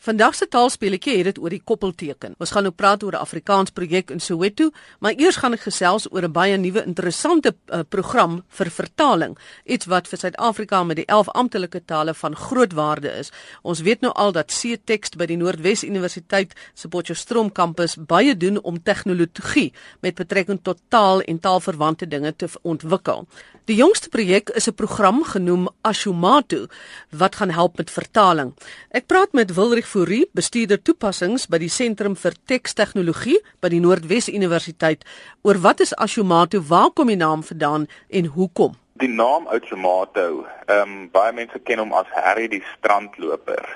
Vandag 0.00 0.34
se 0.34 0.46
taalspeletjie 0.48 1.18
het 1.18 1.26
dit 1.28 1.38
oor 1.38 1.52
die 1.52 1.60
koppelteken. 1.60 2.32
Ons 2.40 2.54
gaan 2.56 2.64
nou 2.64 2.72
praat 2.72 3.02
oor 3.04 3.12
'n 3.12 3.20
Afrikaans 3.20 3.70
projek 3.70 4.10
in 4.10 4.20
Soweto, 4.20 4.70
maar 4.98 5.12
eers 5.12 5.36
gaan 5.36 5.52
ek 5.52 5.60
gesels 5.60 6.06
oor 6.12 6.24
'n 6.24 6.32
baie 6.32 6.56
nuwe 6.56 6.84
interessante 6.84 7.52
uh, 7.68 7.80
program 7.88 8.42
vir 8.48 8.70
vertaling, 8.70 9.38
iets 9.64 9.86
wat 9.86 10.08
vir 10.08 10.18
Suid-Afrika 10.18 10.84
met 10.84 10.96
die 10.96 11.04
11 11.04 11.28
amptelike 11.28 11.84
tale 11.84 12.14
van 12.14 12.36
groot 12.36 12.72
waarde 12.72 13.12
is. 13.18 13.30
Ons 13.62 13.80
weet 13.80 14.00
nou 14.00 14.12
al 14.12 14.32
dat 14.32 14.46
C-Text 14.46 15.16
by 15.16 15.26
die 15.26 15.36
Noordwes 15.36 15.84
Universiteit 15.84 16.54
se 16.74 16.88
Potchefstroom 16.88 17.52
kampus 17.52 17.96
baie 17.96 18.36
doen 18.36 18.62
om 18.62 18.82
tegnologie 18.82 19.72
met 20.00 20.14
betrekking 20.14 20.60
tot 20.62 20.78
taal 20.88 21.20
en 21.20 21.40
taalverwante 21.40 22.08
dinge 22.08 22.36
te 22.36 22.48
ontwikkel. 22.62 23.28
Die 23.64 23.76
jongste 23.76 24.08
projek 24.08 24.48
is 24.48 24.66
'n 24.66 24.74
program 24.74 25.24
genoem 25.24 25.68
Ashumato 25.82 26.66
wat 27.10 27.36
gaan 27.36 27.50
help 27.50 27.76
met 27.76 27.90
vertaling. 27.90 28.54
Ek 28.90 29.06
praat 29.06 29.32
met 29.32 29.54
Wilrig 29.54 29.89
Fourie, 29.90 30.28
bestuurder 30.38 30.78
toepassings 30.78 31.48
by 31.50 31.58
die 31.58 31.68
Sentrum 31.72 32.12
vir 32.14 32.36
Tekstegnologie 32.46 33.40
by 33.58 33.72
die 33.72 33.80
Noordwes 33.82 34.28
Universiteit, 34.30 35.02
oor 35.42 35.58
wat 35.64 35.82
is 35.82 35.90
Ashumato, 36.04 36.60
waar 36.68 36.92
kom 36.94 37.10
die 37.10 37.18
naam 37.18 37.42
vandaan 37.42 37.88
en 38.06 38.28
hoekom? 38.36 38.76
Die 39.02 39.10
naam 39.10 39.48
Ashumato, 39.50 40.44
ehm 40.68 40.94
um, 40.94 40.94
baie 41.10 41.34
mense 41.34 41.58
ken 41.66 41.82
hom 41.82 41.96
as 41.98 42.06
Harry 42.14 42.46
die 42.54 42.62
strandloper. 42.76 43.66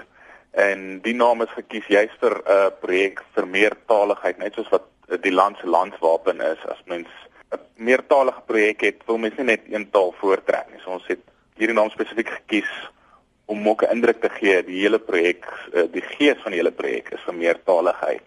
En 0.54 1.00
die 1.02 1.16
naam 1.18 1.42
is 1.42 1.50
gekies 1.58 1.90
juist 1.90 2.22
vir 2.22 2.38
'n 2.38 2.46
uh, 2.46 2.70
projek 2.84 3.24
vir 3.34 3.50
meertaligheid, 3.58 4.38
net 4.38 4.54
soos 4.54 4.70
wat 4.70 4.86
die 5.26 5.34
land 5.34 5.58
se 5.58 5.66
landswapen 5.66 6.40
is. 6.40 6.62
As 6.70 6.82
mens 6.86 7.10
'n 7.50 7.58
meertalige 7.90 8.46
projek 8.46 8.86
het, 8.86 9.02
wil 9.06 9.18
mens 9.18 9.34
nie 9.36 9.50
net 9.50 9.66
een 9.66 9.90
taal 9.90 10.14
voortrek 10.22 10.70
nie. 10.70 10.80
So 10.84 10.90
ons 10.90 11.10
het 11.10 11.26
hierdie 11.58 11.74
naam 11.74 11.90
spesifiek 11.90 12.30
gekies 12.38 12.70
om 13.46 13.68
ook 13.68 13.82
'n 13.82 13.90
indruk 13.90 14.20
te 14.20 14.28
gee 14.28 14.64
die 14.64 14.80
hele 14.80 14.98
projek 14.98 15.44
eh, 15.72 15.82
die 15.92 16.02
gees 16.02 16.38
van 16.42 16.52
die 16.52 16.60
hele 16.60 16.72
projek 16.72 17.10
is 17.10 17.20
vir 17.26 17.34
meertaligheid. 17.34 18.22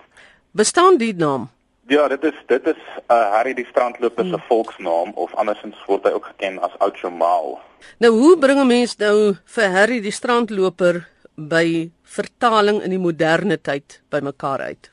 Bestaan 0.52 0.98
die 0.98 1.16
naam? 1.16 1.50
Ja, 1.88 2.08
dit 2.08 2.24
is 2.24 2.36
dit 2.46 2.68
is 2.68 2.82
uh, 3.08 3.32
Harry 3.32 3.54
die 3.54 3.66
strandloper 3.66 4.26
se 4.26 4.36
hmm. 4.36 4.44
volksnaam 4.48 5.12
of 5.16 5.36
andersins 5.36 5.86
word 5.86 6.04
hy 6.04 6.12
ook 6.12 6.26
geken 6.26 6.60
as 6.60 6.76
Ouchomal. 6.84 7.60
Nou 8.04 8.12
hoe 8.12 8.38
bring 8.38 8.60
'n 8.60 8.68
mens 8.68 8.98
nou 8.98 9.38
vir 9.46 9.70
Harry 9.72 10.02
die 10.02 10.12
strandloper 10.12 11.08
by 11.36 11.92
vertaling 12.04 12.82
in 12.82 12.90
die 12.90 13.00
moderne 13.00 13.58
tyd 13.62 14.02
bymekaar 14.10 14.60
uit? 14.60 14.92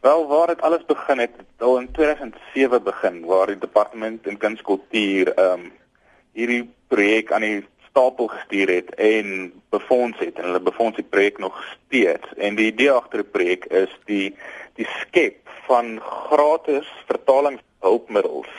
Wel, 0.00 0.26
waar 0.26 0.46
dit 0.46 0.60
alles 0.60 0.84
begin 0.84 1.18
het, 1.18 1.36
al 1.58 1.78
in 1.80 1.92
2007 1.92 2.82
begin 2.82 3.24
waar 3.24 3.46
die 3.46 3.58
departement 3.58 4.26
in 4.26 4.38
kunskultuur 4.38 5.32
ehm 5.34 5.52
um, 5.52 5.72
hierdie 6.34 6.64
projek 6.88 7.32
aan 7.32 7.44
die 7.46 7.66
stapel 7.94 8.26
gestuur 8.26 8.68
het 8.68 8.94
en 8.94 9.52
befonds 9.70 10.18
het 10.18 10.34
en 10.34 10.48
hulle 10.48 10.60
befonds 10.60 10.96
die 10.98 11.06
projek 11.06 11.38
nog 11.38 11.54
steeds. 11.62 12.26
En 12.36 12.56
die 12.58 12.72
idee 12.72 12.90
agter 12.90 13.22
die 13.22 13.30
projek 13.36 13.68
is 13.70 13.92
die 14.10 14.34
die 14.74 14.86
skep 14.98 15.46
van 15.68 16.00
gratis 16.02 16.88
vertalingshulpmiddels. 17.06 18.50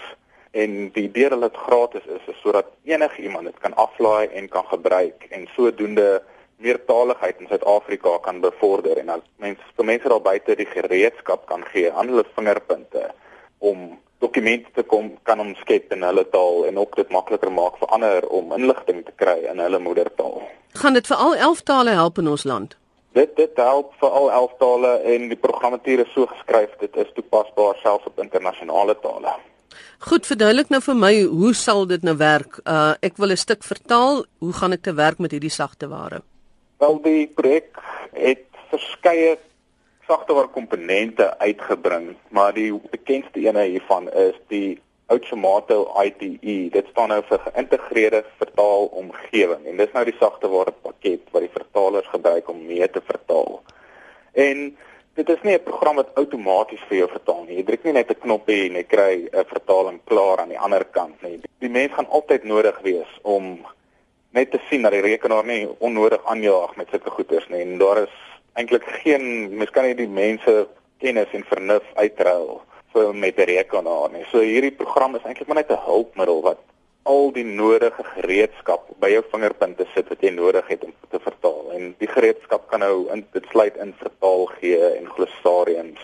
En 0.56 0.88
die 0.96 1.04
idee 1.10 1.30
dat 1.34 1.42
dit 1.42 1.60
gratis 1.66 2.08
is 2.16 2.30
is 2.32 2.40
sodat 2.40 2.72
enigiemand 2.88 3.52
dit 3.52 3.60
kan 3.60 3.76
aflaai 3.76 4.32
en 4.32 4.48
kan 4.48 4.64
gebruik 4.72 5.28
en 5.30 5.50
sodoende 5.58 6.24
meertaligheid 6.64 7.44
in 7.44 7.52
Suid-Afrika 7.52 8.18
kan 8.24 8.40
bevorder. 8.40 9.04
En 9.04 9.12
dat 9.12 9.28
mense 9.44 9.68
vir 9.76 9.92
mense 9.92 10.14
daar 10.16 10.24
buite 10.32 10.56
die 10.56 10.72
gereedskap 10.72 11.44
kan 11.52 11.68
gee 11.74 11.92
aan 11.92 12.08
hulle 12.08 12.24
vingerpunte 12.40 13.10
om 13.60 14.00
dokumente 14.26 14.72
te 14.74 14.84
kom 14.84 15.12
kan 15.30 15.42
omskep 15.44 15.94
in 15.96 16.06
hulle 16.08 16.26
taal 16.34 16.66
en 16.70 16.80
ook 16.82 16.98
dit 17.02 17.12
makliker 17.14 17.52
maak 17.54 17.78
vir 17.82 17.94
ander 17.98 18.28
om 18.40 18.54
inligting 18.58 19.04
te 19.06 19.14
kry 19.22 19.38
in 19.52 19.62
hulle 19.64 19.80
moedertaal. 19.80 20.42
Gaan 20.82 20.98
dit 20.98 21.08
vir 21.08 21.22
al 21.28 21.36
11 21.50 21.64
tale 21.70 21.96
help 22.00 22.22
in 22.24 22.32
ons 22.34 22.44
land? 22.52 22.76
Dit 23.16 23.36
dit 23.40 23.60
help 23.64 23.94
vir 24.02 24.16
al 24.20 24.32
11 24.44 24.56
tale 24.60 24.94
en 25.16 25.28
die 25.32 25.40
programmatuur 25.40 26.04
is 26.04 26.14
so 26.14 26.28
geskryf 26.32 26.74
dit 26.82 26.98
is 27.04 27.12
toepasbaar 27.16 27.78
selfs 27.84 28.10
op 28.12 28.20
internasionale 28.20 28.98
tale. 29.04 29.38
Goed, 30.10 30.28
verduidelik 30.28 30.72
nou 30.74 30.82
vir 30.84 30.98
my 31.00 31.14
hoe 31.24 31.54
sal 31.56 31.86
dit 31.88 32.04
nou 32.04 32.18
werk? 32.20 32.60
Uh 32.68 32.94
ek 33.02 33.18
wil 33.22 33.32
'n 33.32 33.44
stuk 33.46 33.64
vertaal, 33.64 34.26
hoe 34.40 34.54
gaan 34.54 34.74
ek 34.74 34.84
te 34.84 34.94
werk 34.94 35.20
met 35.20 35.32
hierdie 35.32 35.56
sagte 35.62 35.88
ware? 35.88 36.22
Wel 36.80 37.00
die 37.02 37.28
projek 37.28 37.80
het 38.14 38.46
verskeie 38.72 39.38
sagteware 40.08 40.48
komponente 40.48 41.40
uitgebring, 41.40 42.16
maar 42.30 42.54
die 42.54 42.72
bekendste 42.92 43.40
een 43.40 43.58
hiervan 43.58 44.12
is 44.12 44.38
die 44.48 44.82
Automato 45.08 45.94
ITE. 46.02 46.70
Dit 46.70 46.88
staan 46.92 47.12
nou 47.14 47.22
vir 47.28 47.40
geïntegreerde 47.40 48.24
vertaalomgewing 48.38 49.68
en 49.70 49.78
dis 49.78 49.94
nou 49.94 50.04
die 50.08 50.18
sagteware 50.20 50.74
pakket 50.86 51.30
wat 51.34 51.46
die 51.46 51.54
vertalers 51.54 52.10
gebruik 52.10 52.50
om 52.50 52.66
mee 52.66 52.90
te 52.90 53.02
vertaal. 53.06 53.62
En 54.34 54.66
dit 55.16 55.30
is 55.30 55.42
nie 55.44 55.54
'n 55.54 55.64
program 55.64 55.96
wat 55.96 56.16
outomaties 56.16 56.84
vir 56.90 56.98
jou 56.98 57.10
vertaal 57.10 57.44
nie. 57.44 57.58
Jy 57.58 57.64
druk 57.64 57.84
nie 57.84 57.94
net 57.94 58.10
'n 58.10 58.20
knoppie 58.20 58.66
en 58.66 58.76
jy 58.76 58.84
kry 58.84 59.30
'n 59.32 59.46
vertaling 59.46 60.00
klaar 60.06 60.40
aan 60.40 60.50
die 60.50 60.60
ander 60.60 60.86
kant 60.86 61.22
nie. 61.22 61.40
Die 61.60 61.70
mens 61.70 61.94
gaan 61.94 62.10
altyd 62.10 62.44
nodig 62.44 62.80
wees 62.82 63.20
om 63.22 63.66
net 64.32 64.52
te 64.52 64.60
sien 64.70 64.82
dat 64.82 64.92
die 64.92 65.02
rekenaar 65.02 65.46
nie 65.46 65.68
onnodig 65.80 66.26
aanjaag 66.26 66.76
met 66.76 66.90
sulke 66.90 67.10
goeders 67.10 67.48
nie. 67.48 67.62
En 67.62 67.78
daar 67.78 67.98
is 67.98 68.25
eintlik 68.56 68.86
geen 69.04 69.26
mens 69.58 69.72
kan 69.76 69.84
nie 69.88 69.98
die 70.00 70.12
mense 70.12 70.68
kennis 71.04 71.34
en 71.36 71.44
vernuf 71.50 71.88
uitruil 72.00 72.62
vir 72.94 73.14
met 73.24 73.38
'n 73.40 73.50
rekenaar 73.52 74.12
nie. 74.12 74.26
So 74.32 74.40
hierdie 74.40 74.72
program 74.72 75.16
is 75.16 75.24
eintlik 75.24 75.48
maar 75.48 75.62
net 75.62 75.72
'n 75.72 75.86
hulpmiddel 75.86 76.42
wat 76.42 76.62
al 77.04 77.32
die 77.32 77.44
nodige 77.44 78.04
gereedskap 78.04 78.88
by 79.00 79.10
jou 79.10 79.24
vingerpunte 79.32 79.86
sit 79.94 80.08
wat 80.10 80.22
jy 80.22 80.32
nodig 80.34 80.68
het 80.68 80.84
om 80.84 80.94
te 81.10 81.20
vertaal. 81.20 81.72
En 81.72 81.96
die 81.98 82.08
gereedskap 82.08 82.68
kan 82.70 82.80
nou 82.80 83.12
in 83.14 83.26
dit 83.32 83.46
sluit 83.52 83.76
in 83.78 83.94
vertaal 84.00 84.46
gee 84.46 84.80
en 84.98 85.06
glossariums 85.10 86.02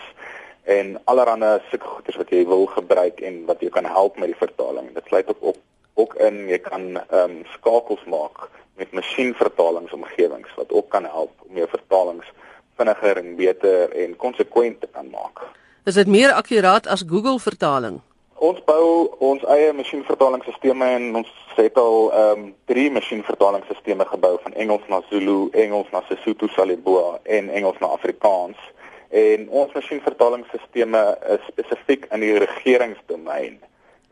en 0.64 1.00
allerlei 1.04 1.58
sulke 1.70 1.86
goeders 1.86 2.16
wat 2.16 2.30
jy 2.30 2.46
wil 2.46 2.66
gebruik 2.66 3.20
en 3.20 3.44
wat 3.46 3.60
jou 3.60 3.70
kan 3.70 3.84
help 3.84 4.18
met 4.18 4.30
die 4.30 4.42
vertaling. 4.46 4.94
Dit 4.94 5.06
sluit 5.06 5.28
ook 5.28 5.42
op 5.42 5.56
ook 5.94 6.14
in 6.14 6.48
jy 6.48 6.58
kan 6.58 6.96
ehm 6.96 7.30
um, 7.30 7.42
skakels 7.56 8.04
maak 8.04 8.48
met 8.76 8.92
masjienvertalingsomgewings 8.92 10.54
wat 10.56 10.72
ook 10.72 10.88
kan 10.88 11.04
help 11.04 11.32
om 11.48 11.56
jou 11.56 11.68
vertalings 11.68 12.32
vinniger 12.76 13.16
en 13.16 13.36
beter 13.36 13.90
en 14.04 14.16
konsekwent 14.16 14.80
te 14.80 14.88
kan 14.92 15.10
maak. 15.10 15.44
Is 15.84 15.94
dit 15.94 16.06
meer 16.06 16.32
akkuraat 16.32 16.86
as 16.86 17.04
Google 17.08 17.38
vertaling? 17.40 18.00
Ons 18.42 18.58
bou 18.66 18.86
ons 19.22 19.42
eie 19.54 19.72
masjienvertalingsstelsels 19.72 20.82
en 20.86 21.04
ons 21.20 21.32
het 21.56 21.76
al 21.78 21.98
ehm 22.10 22.40
um, 22.40 22.54
drie 22.66 22.88
masjienvertalingsstelsels 22.90 24.08
gebou 24.14 24.32
van 24.42 24.54
Engels 24.64 24.86
na 24.88 25.02
Zulu, 25.10 25.50
Engels 25.52 25.90
na 25.92 26.02
Sesotho 26.08 26.48
Saliboa 26.48 27.20
en 27.22 27.50
Engels 27.50 27.78
na 27.78 27.92
Afrikaans. 27.94 28.58
En 29.10 29.46
ons 29.48 29.74
masjienvertalingsstelsels 29.74 31.20
is 31.36 31.46
spesifiek 31.50 32.08
in 32.10 32.24
die 32.24 32.38
regeringsdomein. 32.38 33.60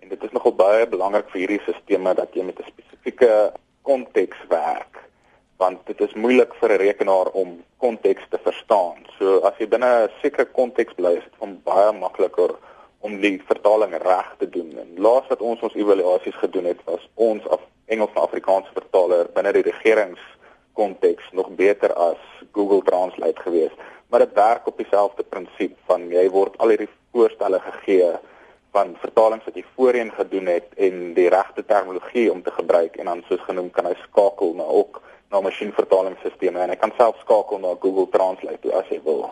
En 0.00 0.08
dit 0.08 0.22
is 0.22 0.36
nogal 0.36 0.54
baie 0.54 0.86
belangrik 0.86 1.26
vir 1.32 1.40
hierdie 1.40 1.62
stelsels 1.64 2.14
dat 2.22 2.34
jy 2.34 2.44
met 2.44 2.60
'n 2.60 2.70
spesifieke 2.70 3.52
konteks 3.90 4.38
werk 4.48 5.00
want 5.60 5.80
dit 5.90 6.00
is 6.00 6.12
moeilik 6.24 6.52
vir 6.60 6.72
'n 6.72 6.82
rekenaar 6.86 7.28
om 7.42 7.48
konteks 7.84 8.24
te 8.30 8.38
verstaan. 8.42 8.98
So 9.18 9.40
as 9.48 9.58
jy 9.58 9.66
binne 9.68 9.90
'n 10.04 10.12
sekere 10.22 10.46
konteks 10.58 10.94
bly, 10.94 11.12
is 11.16 11.26
dit 11.28 11.36
van 11.42 11.60
baie 11.64 11.92
makliker 11.92 12.50
om 13.00 13.20
die 13.20 13.42
vertaling 13.50 13.92
reg 14.02 14.28
te 14.38 14.48
doen. 14.56 14.70
En 14.82 14.88
laas 15.06 15.26
wat 15.28 15.40
ons 15.40 15.60
ons 15.60 15.74
evaluasies 15.74 16.38
gedoen 16.44 16.64
het, 16.64 16.80
was 16.84 17.08
ons 17.14 17.48
af 17.48 17.60
Engels 17.86 18.14
na 18.14 18.20
Afrikaans 18.20 18.68
vertaler 18.72 19.28
binne 19.34 19.52
die 19.52 19.68
regeringskonteks 19.70 21.30
nog 21.32 21.48
beter 21.48 21.92
as 21.94 22.20
Google 22.52 22.82
Translate 22.82 23.40
geweest. 23.40 23.76
Maar 24.08 24.20
dit 24.20 24.34
werk 24.34 24.66
op 24.66 24.76
dieselfde 24.76 25.22
prinsip 25.22 25.76
van 25.86 26.08
jy 26.10 26.30
word 26.30 26.58
al 26.58 26.68
hierdie 26.68 26.92
voorstelle 27.12 27.60
gegee 27.60 28.12
van 28.70 28.96
vertalings 29.02 29.44
wat 29.44 29.56
jy 29.58 29.64
voorheen 29.74 30.12
gedoen 30.14 30.46
het 30.46 30.74
en 30.76 31.14
die 31.14 31.28
regte 31.28 31.64
terminologie 31.64 32.30
om 32.32 32.42
te 32.42 32.50
gebruik 32.50 32.96
en 32.96 33.10
dan 33.10 33.22
soos 33.28 33.42
genoem 33.48 33.70
kan 33.70 33.86
hy 33.90 33.96
skakel 34.04 34.54
na 34.54 34.64
ook 34.64 35.02
na 35.30 35.40
masjienvertalingsstelsels 35.40 36.62
en 36.62 36.72
hy 36.74 36.78
kan 36.78 36.94
self 36.98 37.18
skakel 37.24 37.62
na 37.62 37.74
Google 37.82 38.08
Translate 38.10 38.74
as 38.74 38.88
hy 38.90 39.00
wil. 39.04 39.28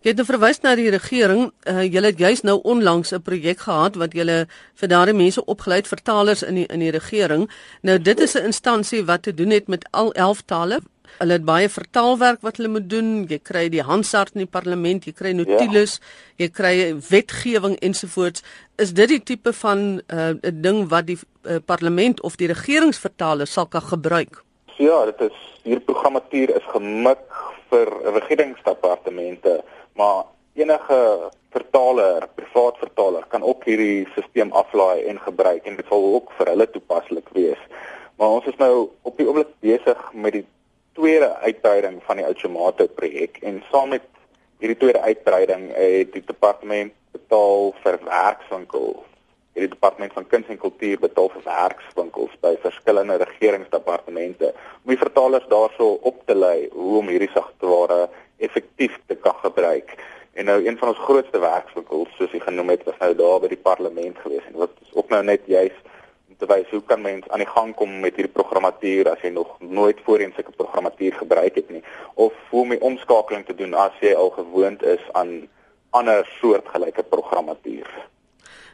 Jy 0.00 0.14
het 0.14 0.16
nou 0.16 0.24
verwys 0.24 0.62
na 0.64 0.70
die 0.78 0.88
regering. 0.88 1.50
Uh, 1.68 1.82
julle 1.84 2.08
het 2.08 2.20
juis 2.22 2.40
nou 2.48 2.54
onlangs 2.64 3.12
'n 3.12 3.20
projek 3.20 3.58
gehad 3.68 3.96
wat 4.00 4.14
julle 4.16 4.46
vir 4.80 4.88
daardie 4.88 5.14
mense 5.14 5.44
opgelei 5.44 5.78
het 5.78 5.88
vertalers 5.88 6.42
in 6.42 6.54
die 6.54 6.66
in 6.66 6.80
die 6.80 6.90
regering. 6.90 7.50
Nou 7.82 7.98
dit 7.98 8.20
is 8.20 8.34
'n 8.34 8.44
instansie 8.44 9.04
wat 9.04 9.22
te 9.22 9.34
doen 9.34 9.50
het 9.50 9.68
met 9.68 9.84
al 9.90 10.12
11 10.12 10.40
tale. 10.46 10.80
Hulle 11.18 11.32
het 11.32 11.44
baie 11.44 11.68
vertaalwerk 11.68 12.40
wat 12.40 12.56
hulle 12.56 12.68
moet 12.68 12.88
doen. 12.90 13.26
Jy 13.28 13.38
kry 13.42 13.68
die 13.68 13.82
Hansard 13.82 14.30
in 14.34 14.40
die 14.40 14.50
parlement, 14.50 15.04
jy 15.04 15.12
kry 15.12 15.32
notules, 15.32 15.98
ja. 16.00 16.44
jy 16.44 16.48
kry 16.48 16.94
wetgewing 17.10 17.76
ensovoorts. 17.78 18.42
Is 18.76 18.92
dit 18.92 19.08
die 19.08 19.22
tipe 19.22 19.52
van 19.52 19.78
'n 19.78 20.02
uh, 20.08 20.50
ding 20.52 20.88
wat 20.88 21.06
die 21.06 21.18
uh, 21.42 21.56
parlement 21.64 22.20
of 22.20 22.36
die 22.36 22.46
regeringsvertalers 22.46 23.52
sal 23.52 23.66
kan 23.66 23.82
gebruik? 23.82 24.42
Ja, 24.76 25.04
dit 25.04 25.20
is 25.20 25.36
hier 25.62 25.80
programmatuur 25.80 26.56
is 26.56 26.64
gemik 26.72 27.18
vir 27.70 27.88
regeringsdepartemente, 28.14 29.60
maar 30.00 30.24
enige 30.56 31.30
vertaler, 31.50 32.28
privaat 32.34 32.78
vertaler 32.78 33.24
kan 33.28 33.42
ook 33.42 33.64
hierdie 33.68 34.06
stelsel 34.14 34.54
aflaai 34.62 35.04
en 35.10 35.20
gebruik 35.20 35.66
en 35.66 35.76
dit 35.76 35.90
sal 35.92 36.06
ook 36.14 36.32
vir 36.38 36.52
hulle 36.52 36.66
toepaslik 36.70 37.28
wees. 37.36 37.60
Maar 38.16 38.38
ons 38.38 38.48
is 38.52 38.58
nou 38.60 38.88
op 39.08 39.18
die 39.18 39.26
oomblik 39.28 39.52
besig 39.64 40.00
met 40.12 40.38
die 40.38 40.46
tweede 40.98 41.34
uitbreiding 41.44 42.00
van 42.06 42.20
die 42.20 42.26
Outomato 42.26 42.86
projek 42.96 43.42
en 43.50 43.62
saam 43.70 43.92
met 43.96 44.08
hierdie 44.60 44.78
tweede 44.80 45.00
uitbreiding 45.00 45.70
het 45.76 46.12
die 46.16 46.24
departement 46.32 46.96
betaal 47.16 47.70
vir 47.84 48.00
werkswinkels 48.08 49.06
het 49.50 49.64
die 49.64 49.72
departement 49.72 50.12
van 50.14 50.26
kuns 50.30 50.50
en 50.52 50.60
kultuur 50.62 51.00
betaal 51.02 51.30
vir 51.34 51.46
werkswinkels 51.46 52.34
by 52.44 52.52
verskillende 52.62 53.16
regeringsdepartemente 53.22 54.52
om 54.54 54.92
die 54.92 55.00
vertalers 55.00 55.48
daarso 55.50 55.88
op 56.10 56.20
te 56.26 56.36
lei 56.36 56.68
hoe 56.74 56.98
om 57.00 57.10
hierdie 57.10 57.32
sagteware 57.34 58.04
effektief 58.40 58.98
te 59.06 59.14
kan 59.14 59.34
gebruik. 59.42 59.94
En 60.32 60.44
nou 60.44 60.66
een 60.66 60.78
van 60.78 60.88
ons 60.88 60.98
grootste 60.98 61.38
werkswinkels 61.38 62.16
soos 62.16 62.32
jy 62.32 62.40
genoem 62.40 62.74
het 62.74 62.84
was 62.88 62.98
nou 63.02 63.14
daar 63.18 63.40
by 63.42 63.50
die 63.52 63.64
parlement 63.68 64.18
gewees 64.24 64.46
en 64.48 64.60
wat 64.62 64.76
ook 64.92 65.08
nou 65.12 65.22
net 65.26 65.48
juis 65.50 65.74
om 66.28 66.36
te 66.38 66.48
wys 66.52 66.70
hoe 66.70 66.82
kan 66.92 67.02
mens 67.02 67.28
aan 67.28 67.42
die 67.42 67.50
gang 67.50 67.74
kom 67.74 67.96
met 68.00 68.16
hierdie 68.16 68.36
programmatuur 68.36 69.10
as 69.10 69.24
jy 69.26 69.32
nog 69.34 69.56
nooit 69.60 69.98
voorheen 70.06 70.32
sulke 70.36 70.54
programmatuur 70.56 71.18
gebruik 71.22 71.58
het 71.60 71.70
nie 71.74 71.82
of 72.14 72.36
hoe 72.50 72.62
om 72.62 72.76
die 72.76 72.80
omskakeling 72.92 73.44
te 73.46 73.58
doen 73.58 73.74
as 73.74 73.98
jy 74.00 74.14
al 74.14 74.30
gewoond 74.38 74.86
is 74.94 75.02
aan 75.12 75.34
ander 75.90 76.22
soortgelyke 76.38 77.02
programmatuur. 77.02 77.88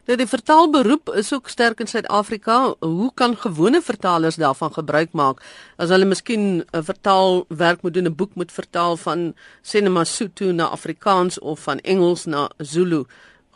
Nou 0.06 0.14
die 0.14 0.28
vertaalberoep 0.30 1.10
is 1.18 1.32
ook 1.34 1.48
sterk 1.50 1.80
in 1.82 1.88
Suid-Afrika. 1.90 2.74
Hoe 2.78 3.08
kan 3.14 3.32
gewone 3.36 3.80
vertalers 3.82 4.36
daarvan 4.38 4.70
gebruik 4.72 5.16
maak 5.18 5.40
as 5.82 5.90
hulle 5.90 6.06
miskien 6.06 6.62
'n 6.62 6.84
vertaalwerk 6.90 7.82
moet 7.82 7.94
doen, 7.94 8.06
'n 8.06 8.14
boek 8.14 8.34
moet 8.34 8.52
vertaal 8.52 8.96
van 8.96 9.34
Senema 9.62 10.04
Sotho 10.04 10.52
na 10.52 10.68
Afrikaans 10.68 11.38
of 11.38 11.58
van 11.60 11.78
Engels 11.78 12.24
na 12.24 12.48
Zulu? 12.58 13.04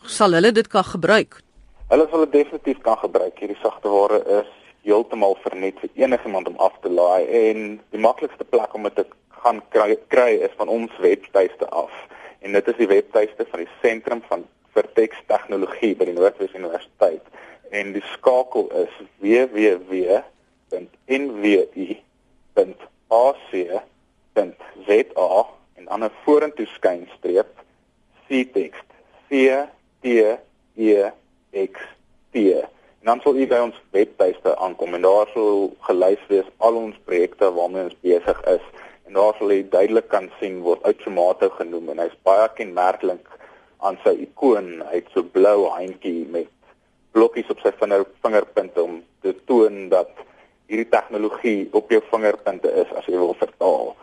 Sal 0.02 0.32
hulle 0.32 0.52
dit 0.52 0.66
kan 0.66 0.84
gebruik? 0.84 1.42
Hulle 1.88 2.06
sal 2.10 2.18
dit 2.18 2.32
definitief 2.32 2.80
kan 2.80 2.98
gebruik. 2.98 3.38
Hierdie 3.38 3.62
sagteware 3.62 4.40
is 4.40 4.48
heeltemal 4.82 5.36
vernet 5.42 5.78
vir 5.80 5.90
enigiemand 5.94 6.48
om 6.48 6.56
af 6.56 6.74
te 6.82 6.90
laai 6.90 7.26
en 7.26 7.80
die 7.90 8.00
maklikste 8.00 8.44
plek 8.44 8.74
om 8.74 8.82
dit 8.82 8.94
te 8.94 9.06
gaan 9.28 9.62
kry, 9.68 9.98
kry 10.08 10.30
is 10.42 10.54
van 10.56 10.68
ons 10.68 10.90
webtuiste 10.98 11.68
af. 11.68 11.92
En 12.40 12.52
dit 12.52 12.68
is 12.68 12.76
die 12.76 12.86
webtuiste 12.86 13.46
van 13.50 13.58
die 13.58 13.72
Sentrum 13.80 14.22
van 14.28 14.44
vir 14.74 14.86
tekstegnologie 14.98 15.94
by 15.98 16.04
die 16.08 16.16
Noordwes 16.16 16.54
Universiteit. 16.54 17.24
En 17.70 17.92
die 17.94 18.04
skakel 18.14 18.64
is 18.82 18.94
www.nwi.ac.za 19.22 20.30
en 25.76 25.84
dan 25.84 26.04
'n 26.04 26.10
vorentoe 26.24 26.66
skynstreep 26.66 27.50
ctext 28.26 28.88
c 29.28 29.30
t 30.02 30.04
e 30.76 31.02
x 31.52 31.74
t 32.32 32.34
en 33.00 33.06
dan 33.06 33.20
sal 33.24 33.36
u 33.36 33.46
by 33.48 33.58
ons 33.64 33.76
webtuiste 33.96 34.52
aankom 34.60 34.94
en 34.94 35.04
daar 35.06 35.28
sal 35.32 35.70
gelys 35.86 36.24
wees 36.28 36.48
al 36.66 36.74
ons 36.76 36.96
projekte 37.08 37.48
waarmee 37.56 37.86
ons 37.88 37.96
besig 38.04 38.42
is. 38.54 38.64
En 39.08 39.16
daar 39.16 39.34
sal 39.38 39.52
jy 39.54 39.62
duidelik 39.72 40.08
kan 40.12 40.28
sien 40.40 40.58
word 40.66 40.84
outomato 40.84 41.48
genoem 41.56 41.88
en 41.94 42.02
hy's 42.04 42.18
baie 42.28 42.48
kenmerklik 42.58 43.24
aan 43.80 43.98
sy 44.04 44.14
ikoon 44.26 44.82
uit 44.92 45.06
so 45.14 45.22
blou 45.22 45.68
handjie 45.74 46.26
met 46.32 46.50
blokkies 47.12 47.50
op 47.50 47.62
sy 47.64 47.72
vinger 47.80 48.04
vingerpunte 48.24 48.82
om 48.82 49.00
te 49.24 49.34
toon 49.50 49.88
dat 49.92 50.10
hierdie 50.70 50.88
tegnologie 50.90 51.68
op 51.74 51.90
jou 51.90 52.02
vingerpunte 52.10 52.70
is 52.82 52.90
as 52.98 53.08
jy 53.10 53.18
wil 53.18 53.34
vertaal. 53.38 53.94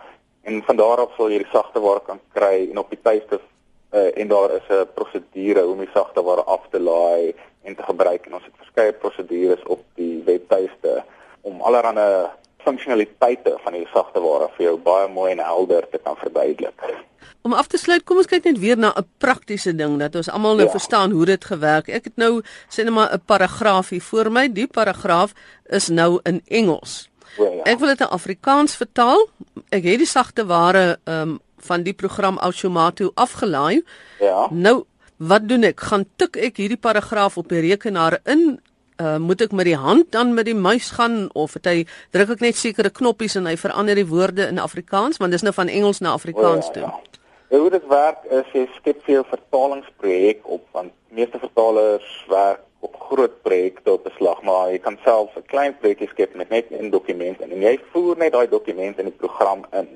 En 0.47 0.63
van 0.63 0.79
daar 0.79 1.03
af 1.03 1.13
sal 1.15 1.31
jy 1.31 1.43
die 1.43 1.53
sagte 1.53 1.83
ware 1.83 2.03
kan 2.07 2.19
kry 2.35 2.67
en 2.69 2.81
op 2.81 2.91
die 2.91 3.01
tuiste 3.03 3.39
uh, 3.39 4.09
en 4.19 4.27
daar 4.27 4.55
is 4.55 4.67
'n 4.69 4.87
prosedure 4.95 5.67
om 5.67 5.79
die 5.79 5.93
sagte 5.93 6.23
ware 6.23 6.43
af 6.43 6.67
te 6.71 6.79
laai 6.79 7.33
en 7.63 7.75
te 7.75 7.83
gebruik 7.83 8.25
en 8.25 8.33
ons 8.33 8.43
het 8.43 8.59
verskeie 8.63 8.93
prosedures 8.93 9.63
op 9.63 9.83
die 9.95 10.23
webtuiste 10.25 11.03
om 11.41 11.61
allerlei 11.61 12.27
funksionaliteite 12.57 13.57
van 13.63 13.73
die 13.73 13.87
sagte 13.93 14.19
ware 14.19 14.49
vir 14.55 14.65
jou 14.65 14.77
baie 14.77 15.07
mooi 15.07 15.31
en 15.31 15.39
helder 15.39 15.89
te 15.89 15.97
kan 15.97 16.15
verduidelik. 16.15 17.06
Om 17.41 17.53
af 17.53 17.67
te 17.67 17.77
sluit, 17.77 18.03
kom 18.03 18.17
ons 18.17 18.29
kyk 18.29 18.43
net 18.43 18.59
weer 18.59 18.77
na 18.77 18.93
'n 18.95 19.05
praktiese 19.17 19.75
ding 19.75 19.99
dat 19.99 20.15
ons 20.15 20.29
almal 20.29 20.55
nou 20.55 20.65
ja. 20.65 20.71
verstaan 20.71 21.11
hoe 21.11 21.25
dit 21.25 21.45
gewerk. 21.45 21.87
Ek 21.89 22.03
het 22.03 22.15
nou 22.15 22.41
sê 22.69 22.83
net 22.83 22.93
maar 22.93 23.13
'n 23.13 23.21
paragraaf 23.25 23.89
hier 23.89 24.01
voor 24.01 24.31
my. 24.31 24.51
Die 24.51 24.67
paragraaf 24.67 25.33
is 25.65 25.87
nou 25.87 26.19
in 26.23 26.41
Engels. 26.47 27.09
Ja, 27.37 27.49
ja. 27.49 27.63
Ek 27.63 27.79
wil 27.79 27.87
dit 27.87 28.01
in 28.01 28.07
Afrikaans 28.07 28.75
vertaal. 28.75 29.27
Ek 29.69 29.83
het 29.83 29.97
die 29.97 30.09
sagte 30.09 30.45
ware 30.45 30.99
um, 31.05 31.39
van 31.57 31.83
die 31.83 31.93
program 31.93 32.37
Automato 32.37 33.11
afgelaai. 33.13 33.83
Ja. 34.19 34.47
Nou, 34.51 34.83
wat 35.17 35.47
doen 35.49 35.63
ek? 35.63 35.81
Gaan 35.89 36.05
tik 36.15 36.37
ek 36.37 36.57
hierdie 36.61 36.79
paragraaf 36.79 37.37
op 37.37 37.49
die 37.49 37.61
rekenaar 37.65 38.19
in? 38.25 38.59
Uh, 38.97 39.19
moet 39.21 39.43
ek 39.45 39.51
met 39.53 39.67
die 39.69 39.77
hand 39.77 40.07
dan 40.09 40.31
met 40.33 40.47
die 40.49 40.57
muis 40.57 40.89
gaan 40.97 41.27
of 41.37 41.53
het 41.53 41.67
hy 41.69 41.83
druk 42.15 42.31
ek 42.33 42.39
net 42.41 42.57
sekere 42.57 42.89
knoppies 42.89 43.35
en 43.37 43.45
hy 43.45 43.53
verander 43.53 43.93
die 43.93 44.07
woorde 44.09 44.47
in 44.49 44.57
Afrikaans 44.57 45.21
want 45.21 45.35
dis 45.35 45.45
nou 45.45 45.53
van 45.53 45.69
Engels 45.69 46.01
na 46.01 46.15
Afrikaans 46.17 46.71
ja, 46.71 46.73
toe. 46.73 46.87
Ja. 46.87 47.16
Hoe 47.47 47.69
dit 47.69 47.85
werk 47.87 48.25
is 48.35 48.47
jy 48.51 48.65
skep 48.75 49.05
vir 49.05 49.13
jou 49.13 49.21
vertalingsprojek 49.29 50.41
op 50.51 50.65
want 50.75 50.91
meeste 51.15 51.39
vertalers 51.39 52.07
werk 52.27 52.59
op 52.83 52.97
groot 53.07 53.37
projekte 53.45 53.93
op 53.93 54.03
beslag 54.03 54.41
maar 54.43 54.73
jy 54.73 54.81
kan 54.83 54.97
self 55.05 55.37
'n 55.39 55.45
klein 55.53 55.77
projekkie 55.79 56.09
skep 56.11 56.35
met 56.35 56.49
net 56.49 56.67
'n 56.71 56.89
dokument 56.91 57.39
en 57.41 57.61
jy 57.61 57.79
voer 57.93 58.17
net 58.17 58.33
daai 58.33 58.49
dokument 58.51 58.99
in 58.99 59.07
die 59.07 59.19
program 59.23 59.63
in. 59.71 59.87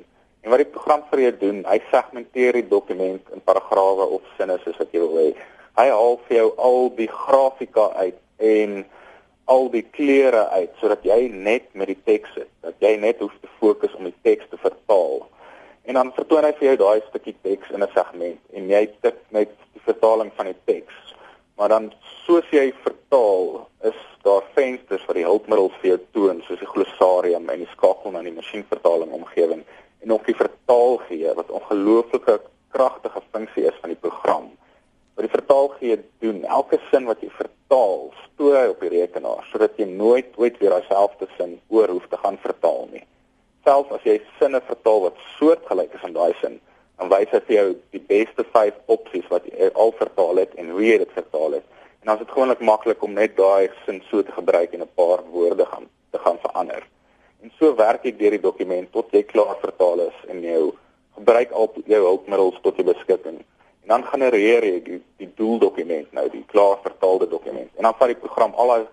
En 0.42 0.50
wat 0.50 0.64
die 0.64 0.74
program 0.76 1.04
vir 1.10 1.20
jou 1.20 1.34
doen, 1.40 1.66
hy 1.66 1.82
segmenteer 1.92 2.54
die 2.54 2.68
dokument 2.68 3.22
in 3.34 3.42
paragrawe 3.44 4.06
of 4.08 4.22
sinne 4.38 4.58
soos 4.64 4.78
wat 4.78 4.92
jy 4.92 5.00
wil 5.00 5.18
hê. 5.18 5.36
Hy 5.76 5.88
haal 5.90 6.20
vir 6.28 6.38
jou 6.38 6.54
al 6.58 6.96
die 6.96 7.12
grafika 7.12 7.90
uit 7.94 8.20
en 8.38 8.86
al 9.46 9.70
die 9.70 9.88
kleure 9.92 10.48
uit 10.50 10.72
sodat 10.80 11.04
jy 11.04 11.28
net 11.28 11.68
met 11.74 11.88
die 11.88 12.02
teks 12.04 12.34
sit, 12.34 12.50
dat 12.62 12.80
jy 12.80 12.96
net 12.96 13.20
hoef 13.20 13.36
te 13.42 13.48
fokus 13.60 13.94
om 13.96 14.04
die 14.04 14.20
teks 14.22 14.48
te 14.50 14.58
vertaal 14.58 15.28
en 15.84 15.94
dan 15.98 16.12
vertoon 16.16 16.46
hy 16.46 16.52
vir 16.60 16.68
jou 16.68 16.78
daai 16.82 17.02
stukkie 17.08 17.36
teks 17.46 17.72
in 17.76 17.84
'n 17.84 17.94
segment 17.96 18.40
en 18.54 18.70
jy 18.70 18.84
tik 19.02 19.18
net 19.38 19.50
die 19.74 19.84
vertaling 19.86 20.32
van 20.38 20.46
die 20.46 20.60
teks. 20.66 20.96
Maar 21.58 21.70
dan 21.70 21.92
soos 22.26 22.48
jy 22.52 22.74
vertaal, 22.84 23.68
is 23.84 23.98
daar 24.24 24.44
vensters 24.54 25.06
vir 25.08 25.16
die 25.20 25.26
hulpmiddels 25.26 25.78
vir 25.82 25.90
jou 25.90 26.00
toon 26.18 26.42
soos 26.46 26.60
die 26.60 26.74
glossarium 26.74 27.50
en 27.50 27.60
die 27.60 27.72
skakel 27.74 28.12
na 28.12 28.22
die 28.22 28.38
masjienvertaling 28.38 29.12
omgewing 29.12 29.64
en 30.02 30.12
ook 30.12 30.26
die 30.26 30.38
vertaalgee 30.38 31.34
wat 31.36 31.50
ongelooflike 31.50 32.40
kragtige 32.72 33.22
funksie 33.32 33.66
is 33.66 33.80
van 33.82 33.90
die 33.90 34.02
program. 34.06 34.52
Wat 35.16 35.26
die 35.26 35.36
vertaalgee 35.38 36.00
doen, 36.20 36.46
elke 36.46 36.80
sin 36.92 37.06
wat 37.06 37.22
jy 37.22 37.30
vertaal, 37.30 38.14
stoor 38.26 38.56
hy 38.58 38.68
op 38.68 38.80
die 38.80 38.94
rekenaar 38.98 39.46
sodat 39.52 39.78
jy 39.78 39.86
nooit 39.86 40.38
ooit 40.38 40.58
weer 40.62 40.78
dieselfde 40.78 41.28
sin 41.38 41.60
oor 41.70 41.90
hoef 41.90 42.08
te 42.08 42.18
gaan 42.18 42.38
vertaal 42.38 42.88
nie 42.92 43.06
selfs 43.64 43.92
as 43.96 44.04
jy 44.08 44.20
sinne 44.40 44.62
vertaal 44.68 45.02
wat 45.08 45.24
soortgelyk 45.38 45.94
is 45.98 46.04
aan 46.06 46.16
daai 46.18 46.34
sin, 46.42 46.60
dan 47.02 47.10
wys 47.10 47.30
dit 47.32 47.48
vir 47.50 47.56
jou 47.56 47.68
die 47.96 48.04
beste 48.14 48.46
5 48.54 48.94
opsies 48.96 49.28
wat 49.34 49.46
jy 49.50 49.70
al 49.74 49.94
vertaal 49.98 50.42
het 50.44 50.54
en 50.62 50.70
hoe 50.76 50.84
jy 50.86 50.98
dit 51.02 51.14
vertaal 51.18 51.58
het. 51.58 51.66
En 52.02 52.10
dan 52.10 52.18
is 52.18 52.24
dit 52.26 52.34
gewoonlik 52.34 52.62
maklik 52.66 53.04
om 53.06 53.14
net 53.18 53.36
daai 53.38 53.70
sin 53.86 54.02
so 54.10 54.22
te 54.26 54.34
gebruik 54.38 54.74
en 54.74 54.82
'n 54.86 54.96
paar 54.96 55.24
woorde 55.34 55.66
gaan 55.66 55.90
te 56.12 56.18
gaan 56.18 56.38
verander. 56.46 56.84
En 57.42 57.52
so 57.60 57.76
werk 57.76 58.06
ek 58.06 58.20
deur 58.20 58.32
die 58.32 58.48
dokument 58.50 58.92
tot 58.92 59.12
jy 59.12 59.24
klaar 59.24 59.58
vertaal 59.62 60.00
is 60.00 60.18
en 60.28 60.42
jou 60.42 60.74
gebruik 61.18 61.52
al 61.52 61.74
jou 61.86 62.02
hulpmiddels 62.06 62.60
tot 62.62 62.76
jou 62.76 62.86
beskikking. 62.86 63.38
En 63.82 63.88
dan 63.88 64.04
genereer 64.04 64.64
jy 64.64 64.82
die, 64.84 65.02
die 65.18 65.32
doeldokument 65.36 66.12
nou, 66.14 66.30
die 66.30 66.46
klaar 66.48 66.78
vertaalde 66.84 67.28
dokument. 67.28 67.70
En 67.78 67.84
dan 67.84 67.96
vat 67.98 68.08
die 68.08 68.22
program 68.24 68.54
al 68.54 68.68
daai 68.68 68.86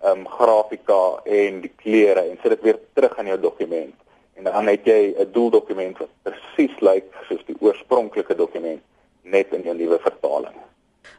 ehm 0.00 0.20
um, 0.20 0.28
grafika 0.28 1.20
en 1.24 1.60
die 1.60 1.72
kleure 1.76 2.20
en 2.20 2.38
sit 2.42 2.50
dit 2.50 2.62
weer 2.62 2.78
terug 2.94 3.18
in 3.18 3.26
jou 3.26 3.40
dokument 3.40 3.94
en 4.34 4.44
dan 4.44 4.66
het 4.66 4.84
jy 4.84 5.14
'n 5.18 5.32
doeldokument 5.32 5.98
wat 5.98 6.12
presies 6.22 6.80
lyk 6.80 7.04
soos 7.28 7.44
die 7.46 7.56
oorspronklike 7.60 8.34
dokument 8.34 8.82
net 9.22 9.52
in 9.52 9.62
jou 9.62 9.76
nuwe 9.76 9.98
vertaling. 9.98 10.56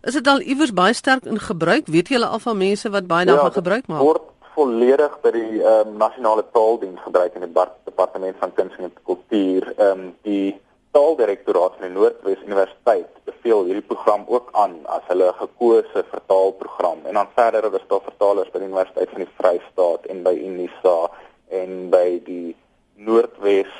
Is 0.03 0.13
dit 0.13 0.27
al 0.27 0.41
iewers 0.41 0.73
baie 0.73 0.93
sterk 0.93 1.25
in 1.25 1.39
gebruik? 1.39 1.87
Weet 1.87 2.09
jy 2.09 2.21
al 2.23 2.39
van 2.39 2.57
mense 2.57 2.89
wat 2.89 3.07
baie 3.07 3.25
daarvan 3.25 3.53
ja, 3.53 3.59
gebruik 3.59 3.87
maak? 3.87 4.01
Word 4.01 4.27
volledig 4.55 5.13
by 5.23 5.31
die 5.35 5.61
ehm 5.61 5.87
um, 5.87 5.97
nasionale 5.97 6.43
taaldiens 6.51 6.99
gebruik 7.05 7.35
in 7.35 7.45
die 7.45 7.65
departement 7.85 8.35
van 8.39 8.53
kuns 8.53 8.75
en 8.77 8.93
kultuur. 9.03 9.73
Ehm 9.77 9.91
um, 9.91 10.15
die 10.27 10.59
taaldirektoraat 10.91 11.77
van 11.77 11.87
die 11.87 11.95
Noordwes 11.95 12.41
Universiteit 12.45 13.07
beveel 13.29 13.63
hierdie 13.69 13.87
program 13.93 14.25
ook 14.27 14.49
aan 14.51 14.73
as 14.91 15.05
hulle 15.07 15.29
gekose 15.37 16.03
vertaalprogram. 16.09 17.05
En 17.05 17.13
dan 17.13 17.29
verder 17.35 17.73
is 17.73 17.87
daar 17.87 18.03
vertalers 18.03 18.51
by 18.51 18.59
die 18.59 18.67
Universiteit 18.67 19.13
van 19.13 19.23
die 19.23 19.33
Vrystaat 19.37 20.09
en 20.11 20.23
by 20.25 20.33
Unisa 20.35 20.97
en 21.61 21.89
by 21.93 22.19
die 22.25 22.55
Noordwes 23.05 23.73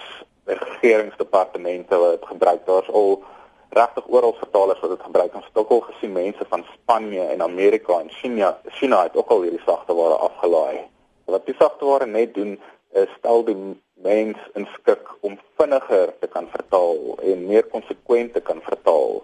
regeringsdepartemente 0.45 1.97
wat 1.97 2.11
dit 2.11 2.25
gebruik. 2.27 2.65
Daar's 2.65 2.89
al 2.89 3.23
regtig 3.69 4.07
oral 4.07 4.33
vertalers 4.33 4.79
wat 4.79 4.89
dit 4.89 5.03
gebruik. 5.03 5.35
Ons 5.35 5.45
het 5.45 5.57
ook 5.57 5.69
al 5.69 5.79
gesien 5.79 6.11
mense 6.11 6.45
van 6.49 6.65
Spanje 6.73 7.23
en 7.23 7.41
Amerika 7.41 7.99
en 7.99 8.09
China, 8.09 8.57
China 8.65 9.03
het 9.03 9.15
ook 9.15 9.29
al 9.29 9.41
hierdie 9.41 9.63
sagteware 9.65 10.17
afgelaai. 10.27 10.79
Wat 11.25 11.45
die 11.45 11.55
sagteware 11.59 12.05
net 12.05 12.33
doen 12.33 12.59
is 12.91 13.07
stel 13.17 13.45
die 13.47 13.57
mens 14.03 14.37
in 14.53 14.67
skik 14.73 15.07
om 15.21 15.37
vinniger 15.57 16.13
te 16.19 16.27
kan 16.27 16.47
vertaal 16.51 17.19
en 17.23 17.45
meer 17.45 17.63
konsekwent 17.63 18.33
te 18.33 18.41
kan 18.41 18.59
vertaal 18.65 19.21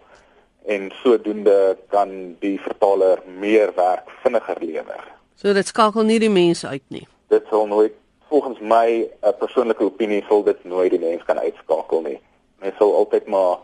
en 0.66 0.92
sodoende 1.02 1.78
kan 1.92 2.36
die 2.40 2.58
vertaler 2.62 3.22
meer 3.40 3.72
werk 3.76 4.10
vinniger 4.24 4.60
lewer. 4.62 5.04
So 5.36 5.54
dit 5.54 5.68
skakel 5.68 6.08
nie 6.08 6.20
die 6.20 6.32
mense 6.32 6.68
uit 6.68 6.84
nie. 6.94 7.06
Dit 7.32 7.48
sal 7.52 7.68
nooit 7.68 7.96
volgens 8.30 8.60
my 8.60 9.10
'n 9.22 9.38
persoonlike 9.40 9.84
opinie 9.84 10.24
sal 10.28 10.44
dit 10.44 10.64
nooit 10.64 10.92
die 10.92 11.00
mens 11.00 11.24
kan 11.24 11.40
uitskakel 11.40 12.02
nie. 12.02 12.20
Mens 12.60 12.76
sal 12.78 12.96
altyd 12.96 13.28
maar 13.28 13.58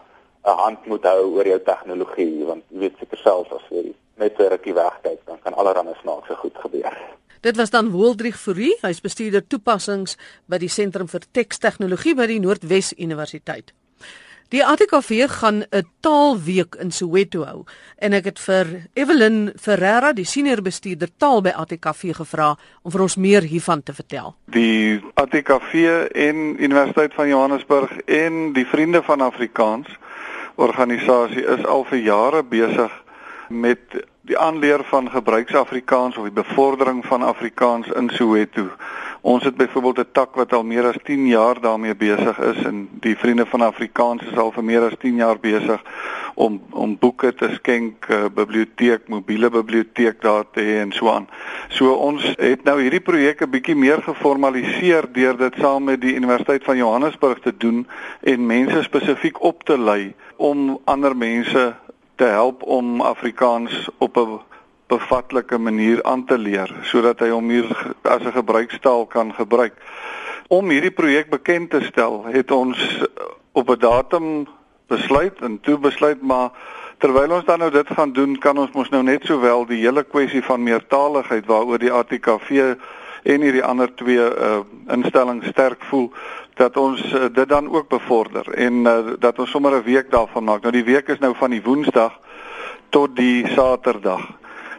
'n 0.43 0.57
hand 0.63 0.85
moet 0.85 1.03
hou 1.03 1.35
oor 1.35 1.47
jou 1.47 1.59
tegnologie 1.59 2.45
want 2.45 2.63
jy 2.67 2.79
weet 2.79 2.95
seker 2.99 3.17
self 3.17 3.51
as 3.51 3.65
jy 3.69 3.93
net 4.15 4.39
'n 4.39 4.49
rukkie 4.49 4.73
wegkyk 4.73 5.19
dan 5.25 5.39
kan 5.43 5.53
allerlei 5.53 5.95
snaakse 6.01 6.35
goed 6.35 6.57
gebeur. 6.57 6.97
Dit 7.41 7.55
was 7.55 7.69
dan 7.69 7.91
Woeldrich 7.91 8.39
Fourie, 8.39 8.77
hy's 8.81 9.01
bestuurder 9.01 9.47
toepassings 9.47 10.17
by 10.45 10.57
die 10.57 10.69
Sentrum 10.69 11.07
vir 11.07 11.21
Tekstegnologie 11.31 12.15
by 12.15 12.27
die 12.27 12.39
Noordwes 12.39 12.93
Universiteit. 12.93 13.73
Die 14.53 14.65
ATKV 14.65 15.25
gaan 15.27 15.63
'n 15.69 15.87
taalweek 15.99 16.75
in 16.75 16.91
Soweto 16.91 17.43
hou 17.43 17.63
en 17.97 18.13
ek 18.13 18.23
het 18.23 18.39
vir 18.39 18.65
Evelyn 18.93 19.53
Ferreira, 19.57 20.13
die 20.13 20.25
senior 20.25 20.61
bestuurder 20.61 21.09
taal 21.17 21.41
by 21.41 21.49
ATKV 21.49 22.13
gevra 22.13 22.55
om 22.83 22.91
vir 22.91 23.01
ons 23.01 23.15
meer 23.15 23.41
hiervan 23.41 23.83
te 23.83 23.93
vertel. 23.93 24.35
Die 24.45 25.01
ATKV 25.13 25.73
en 26.13 26.35
Universiteit 26.61 27.13
van 27.13 27.27
Johannesburg 27.27 27.97
en 28.05 28.53
die 28.53 28.65
Vriende 28.65 29.01
van 29.01 29.21
Afrikaans 29.21 29.87
organisasie 30.55 31.45
is 31.45 31.65
al 31.65 31.83
vir 31.83 31.99
jare 31.99 32.43
besig 32.43 32.91
met 33.49 34.05
die 34.21 34.37
aanleer 34.37 34.83
van 34.83 35.09
gebruiksafrikaans 35.09 36.17
of 36.17 36.23
die 36.23 36.43
bevordering 36.43 37.05
van 37.05 37.23
Afrikaans 37.23 37.87
in 37.87 38.09
Soweto. 38.09 38.69
Ons 39.23 39.43
het 39.43 39.55
byvoorbeeld 39.55 39.99
'n 39.99 40.11
tak 40.11 40.35
wat 40.35 40.53
al 40.53 40.63
meer 40.63 40.85
as 40.85 40.97
10 41.03 41.27
jaar 41.27 41.61
daarmee 41.61 41.95
besig 41.95 42.39
is 42.39 42.63
en 42.63 42.89
die 42.91 43.17
vriende 43.17 43.45
van 43.45 43.61
Afrikaans 43.61 44.23
is 44.23 44.37
al 44.37 44.51
vir 44.51 44.63
meer 44.63 44.81
as 44.81 44.97
10 44.99 45.15
jaar 45.15 45.39
besig 45.39 45.81
om 46.33 46.61
om 46.69 46.97
boeke 46.97 47.33
te 47.33 47.49
skenk, 47.53 48.05
uh, 48.09 48.25
biblioteek, 48.33 49.07
mobiele 49.07 49.49
biblioteek 49.49 50.21
daar 50.21 50.43
te 50.51 50.61
hê 50.61 50.81
en 50.81 50.91
so 50.91 51.09
aan. 51.09 51.27
So 51.67 51.93
ons 51.93 52.33
het 52.37 52.63
nou 52.63 52.81
hierdie 52.81 52.99
projek 52.99 53.41
'n 53.41 53.49
bietjie 53.49 53.75
meer 53.75 54.01
geformaliseer 54.01 55.07
deur 55.11 55.37
dit 55.37 55.55
saam 55.57 55.83
met 55.83 56.01
die 56.01 56.15
Universiteit 56.15 56.63
van 56.63 56.77
Johannesburg 56.77 57.39
te 57.39 57.57
doen 57.57 57.87
en 58.21 58.45
mense 58.45 58.83
spesifiek 58.83 59.41
op 59.41 59.63
te 59.63 59.77
lei 59.77 60.13
om 60.35 60.79
ander 60.83 61.15
mense 61.15 61.75
te 62.15 62.25
help 62.25 62.63
om 62.63 63.01
Afrikaans 63.01 63.89
op 63.97 64.17
'n 64.17 64.52
bevatlike 64.93 65.57
manier 65.57 66.03
aan 66.03 66.25
te 66.25 66.37
leer 66.37 66.71
sodat 66.89 67.19
hy 67.19 67.29
hom 67.33 67.49
hier 67.49 67.69
as 68.03 68.23
'n 68.23 68.37
gebruikstaal 68.39 69.05
kan 69.05 69.33
gebruik. 69.33 69.73
Om 70.47 70.69
hierdie 70.69 70.91
projek 70.93 71.29
bekend 71.29 71.69
te 71.69 71.81
stel, 71.81 72.25
het 72.25 72.51
ons 72.51 72.77
op 73.53 73.69
'n 73.69 73.79
datum 73.79 74.47
besluit 74.87 75.41
en 75.41 75.59
toe 75.61 75.77
besluit 75.77 76.21
maar 76.21 76.51
terwyl 76.97 77.31
ons 77.35 77.45
dan 77.45 77.59
nou 77.59 77.71
dit 77.71 77.87
gaan 77.87 78.13
doen, 78.13 78.37
kan 78.39 78.57
ons 78.57 78.71
mos 78.71 78.89
nou 78.89 79.03
net 79.03 79.25
sowel 79.25 79.65
die 79.65 79.81
hele 79.81 80.03
kwessie 80.03 80.43
van 80.43 80.63
meertaligheid 80.63 81.45
waaroor 81.45 81.81
die 81.81 81.91
ATKV 81.91 82.75
en 83.23 83.41
hierdie 83.41 83.63
ander 83.63 83.91
twee 83.95 84.19
uh, 84.19 84.59
instellings 84.91 85.47
sterk 85.47 85.83
voel 85.89 86.11
dat 86.59 86.77
ons 86.77 87.01
uh, 87.13 87.25
dit 87.33 87.49
dan 87.49 87.69
ook 87.71 87.89
bevorder 87.89 88.53
en 88.53 88.85
uh, 88.85 88.97
dat 89.19 89.39
ons 89.39 89.49
sommer 89.49 89.75
'n 89.79 89.83
week 89.83 90.11
daarvan 90.11 90.43
maak. 90.43 90.61
Nou 90.61 90.71
die 90.71 90.83
week 90.83 91.07
is 91.07 91.19
nou 91.19 91.33
van 91.35 91.49
die 91.49 91.63
Woensdag 91.63 92.19
tot 92.89 93.15
die 93.15 93.47
Saterdag 93.47 94.21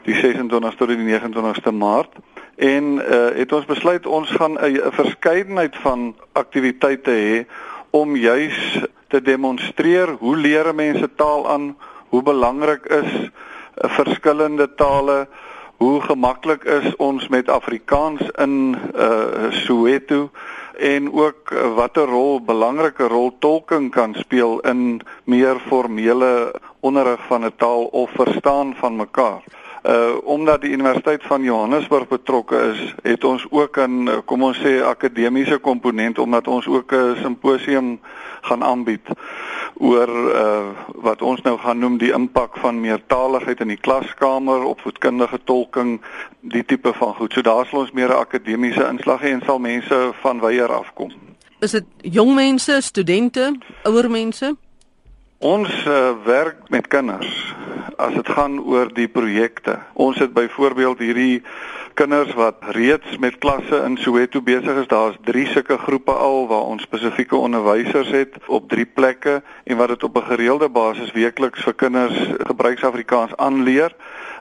die 0.04 0.14
26 0.14 0.76
tot 0.76 0.90
die 0.92 1.00
29ste 1.00 1.72
Maart. 1.72 2.12
En 2.56 2.96
uh, 2.98 3.28
het 3.34 3.52
ons 3.52 3.66
besluit 3.66 4.06
ons 4.06 4.30
gaan 4.30 4.58
'n 4.60 4.92
verskeidenheid 4.92 5.76
van 5.82 6.14
aktiwiteite 6.32 7.10
hê 7.10 7.46
om 7.90 8.16
juis 8.16 8.84
te 9.08 9.22
demonstreer 9.22 10.08
hoe 10.20 10.36
leer 10.36 10.74
mense 10.74 11.08
taal 11.14 11.48
aan, 11.48 11.76
hoe 12.08 12.22
belangrik 12.22 12.86
is 12.86 13.10
uh, 13.14 13.30
verskillende 13.98 14.74
tale, 14.74 15.26
hoe 15.76 16.00
gemaklik 16.00 16.64
is 16.64 16.96
ons 16.96 17.28
met 17.28 17.48
Afrikaans 17.48 18.22
in 18.38 18.76
uh, 18.94 19.50
Soweto 19.50 20.30
en 20.78 21.12
ook 21.12 21.50
watter 21.74 22.06
rol 22.06 22.40
belangrike 22.40 23.06
rol 23.06 23.36
tolking 23.38 23.90
kan 23.90 24.14
speel 24.14 24.60
in 24.60 25.00
meer 25.24 25.58
formele 25.66 26.54
onderrig 26.80 27.20
van 27.26 27.44
'n 27.44 27.52
taal 27.56 27.84
of 27.84 28.10
verstaan 28.10 28.74
van 28.74 28.96
mekaar 28.96 29.42
uh 29.84 30.16
omdat 30.24 30.60
die 30.60 30.70
Universiteit 30.70 31.22
van 31.22 31.42
Johannesburg 31.42 32.08
betrokke 32.08 32.56
is, 32.72 32.94
het 33.02 33.24
ons 33.24 33.46
ook 33.50 33.78
'n 33.78 34.22
kom 34.24 34.42
ons 34.42 34.58
sê 34.58 34.82
akademiese 34.82 35.58
komponent 35.58 36.18
omdat 36.18 36.48
ons 36.48 36.66
ook 36.66 36.92
'n 36.92 37.16
simposium 37.22 38.00
gaan 38.40 38.64
aanbied 38.64 39.06
oor 39.74 40.08
uh 40.08 40.66
wat 40.94 41.22
ons 41.22 41.40
nou 41.42 41.58
gaan 41.58 41.78
noem 41.78 41.98
die 41.98 42.12
impak 42.12 42.56
van 42.56 42.80
meertaligheid 42.80 43.60
in 43.60 43.68
die 43.68 43.80
klaskamer 43.80 44.62
op 44.62 44.80
voetkundige 44.80 45.38
tolking, 45.44 46.00
die 46.40 46.64
tipe 46.64 46.92
van 46.92 47.14
goed. 47.14 47.32
So 47.32 47.40
daar 47.40 47.66
sal 47.66 47.78
ons 47.78 47.92
meer 47.92 48.08
'n 48.08 48.24
akademiese 48.24 48.88
inslag 48.88 49.20
hê 49.20 49.32
en 49.32 49.42
sal 49.44 49.58
mense 49.58 50.12
van 50.20 50.40
weier 50.40 50.72
afkom. 50.72 51.12
Is 51.58 51.70
dit 51.70 51.84
jong 52.00 52.34
mense, 52.34 52.80
studente, 52.80 53.58
ouer 53.82 54.10
mense? 54.10 54.56
Ons 55.38 55.84
uh, 55.86 56.12
werk 56.24 56.56
met 56.68 56.86
kinders 56.86 57.54
as 57.96 58.14
dit 58.14 58.28
gaan 58.28 58.60
oor 58.60 58.90
die 58.94 59.08
projekte. 59.08 59.78
Ons 59.92 60.18
het 60.18 60.32
byvoorbeeld 60.32 60.98
hierdie 60.98 61.42
kinders 61.94 62.32
wat 62.34 62.62
reeds 62.74 63.18
met 63.22 63.38
klasse 63.38 63.82
in 63.86 63.96
Soweto 63.96 64.42
besig 64.42 64.80
is. 64.82 64.88
Daar's 64.90 65.16
3 65.24 65.46
sulke 65.46 65.78
groepe 65.78 66.12
al 66.12 66.46
waar 66.50 66.66
ons 66.74 66.82
spesifieke 66.82 67.36
onderwysers 67.36 68.10
het 68.10 68.38
op 68.46 68.68
3 68.68 68.86
plekke 68.86 69.42
en 69.64 69.76
wat 69.76 69.88
dit 69.88 70.04
op 70.04 70.16
'n 70.16 70.28
gereelde 70.30 70.68
basis 70.68 71.12
weekliks 71.12 71.62
vir 71.62 71.74
kinders 71.74 72.18
gebruiksafrikaans 72.38 73.36
aanleer. 73.36 73.94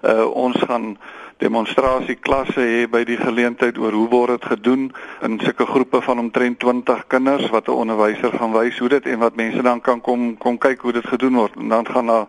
Uh 0.04 0.28
ons 0.36 0.58
gaan 0.68 0.98
demonstrasieklasse 1.44 2.62
hê 2.62 2.84
by 2.92 3.02
die 3.08 3.18
geleentheid 3.18 3.78
oor 3.82 3.96
hoe 3.96 4.08
word 4.12 4.36
dit 4.36 4.46
gedoen 4.54 4.84
in 5.26 5.40
sulke 5.42 5.66
groepe 5.68 6.02
van 6.06 6.22
omtrent 6.22 6.60
20 6.64 7.06
kinders 7.12 7.50
wat 7.56 7.68
'n 7.68 7.80
onderwyser 7.84 8.32
gaan 8.38 8.54
wys 8.54 8.80
hoe 8.80 8.90
dit 8.90 9.06
en 9.06 9.20
wat 9.20 9.36
mense 9.36 9.62
dan 9.62 9.82
kan 9.82 10.02
kom 10.02 10.38
kom 10.38 10.58
kyk 10.58 10.82
hoe 10.82 10.94
dit 10.94 11.08
gedoen 11.08 11.36
word 11.36 11.56
en 11.58 11.70
dan 11.70 11.88
gaan 11.88 12.08
daar 12.08 12.28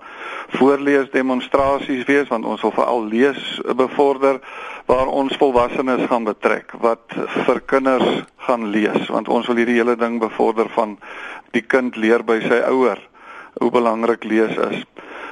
voorlees 0.58 1.10
demonstrasies 1.10 2.04
wees 2.04 2.28
want 2.28 2.44
ons 2.44 2.62
wil 2.62 2.72
veral 2.72 3.04
lees 3.04 3.60
bevorder 3.76 4.40
waar 4.86 5.06
ons 5.06 5.36
volwassenes 5.36 6.06
gaan 6.08 6.24
betrek 6.24 6.72
wat 6.80 7.04
vir 7.46 7.60
kinders 7.60 8.24
gaan 8.36 8.70
lees 8.70 9.08
want 9.08 9.28
ons 9.28 9.46
wil 9.46 9.56
hierdie 9.56 9.80
hele 9.80 9.96
ding 9.96 10.18
bevorder 10.20 10.68
van 10.68 10.98
die 11.50 11.62
kind 11.62 11.96
leer 11.96 12.24
by 12.24 12.40
sy 12.40 12.60
ouer 12.70 12.98
hoe 13.60 13.70
belangrik 13.70 14.24
lees 14.24 14.56
is. 14.56 14.82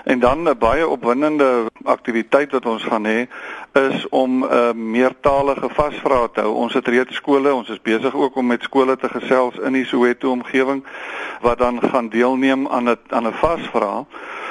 En 0.05 0.19
dan 0.19 0.49
'n 0.49 0.59
baie 0.59 0.89
opwindende 0.89 1.67
aktiwiteit 1.85 2.51
wat 2.51 2.67
ons 2.67 2.83
gaan 2.83 3.05
hê 3.05 3.27
is 3.73 4.09
om 4.09 4.45
'n 4.45 4.53
uh, 4.53 4.73
meertalige 4.73 5.69
vasvrae 5.69 6.31
te 6.33 6.41
hou. 6.41 6.53
Ons 6.55 6.75
het 6.75 6.89
reeds 6.89 7.15
skole, 7.15 7.55
ons 7.55 7.69
is 7.69 7.81
besig 7.81 8.15
ook 8.15 8.37
om 8.37 8.47
met 8.47 8.63
skole 8.63 8.97
te 8.97 9.09
gesels 9.09 9.59
in 9.59 9.73
die 9.73 9.85
Soweto 9.85 10.31
omgewing 10.31 10.85
wat 11.41 11.59
dan 11.59 11.83
gaan 11.83 12.09
deelneem 12.09 12.69
aan 12.69 12.89
'n 12.89 12.99
aan 13.09 13.27
'n 13.27 13.33
vasvraag 13.33 14.05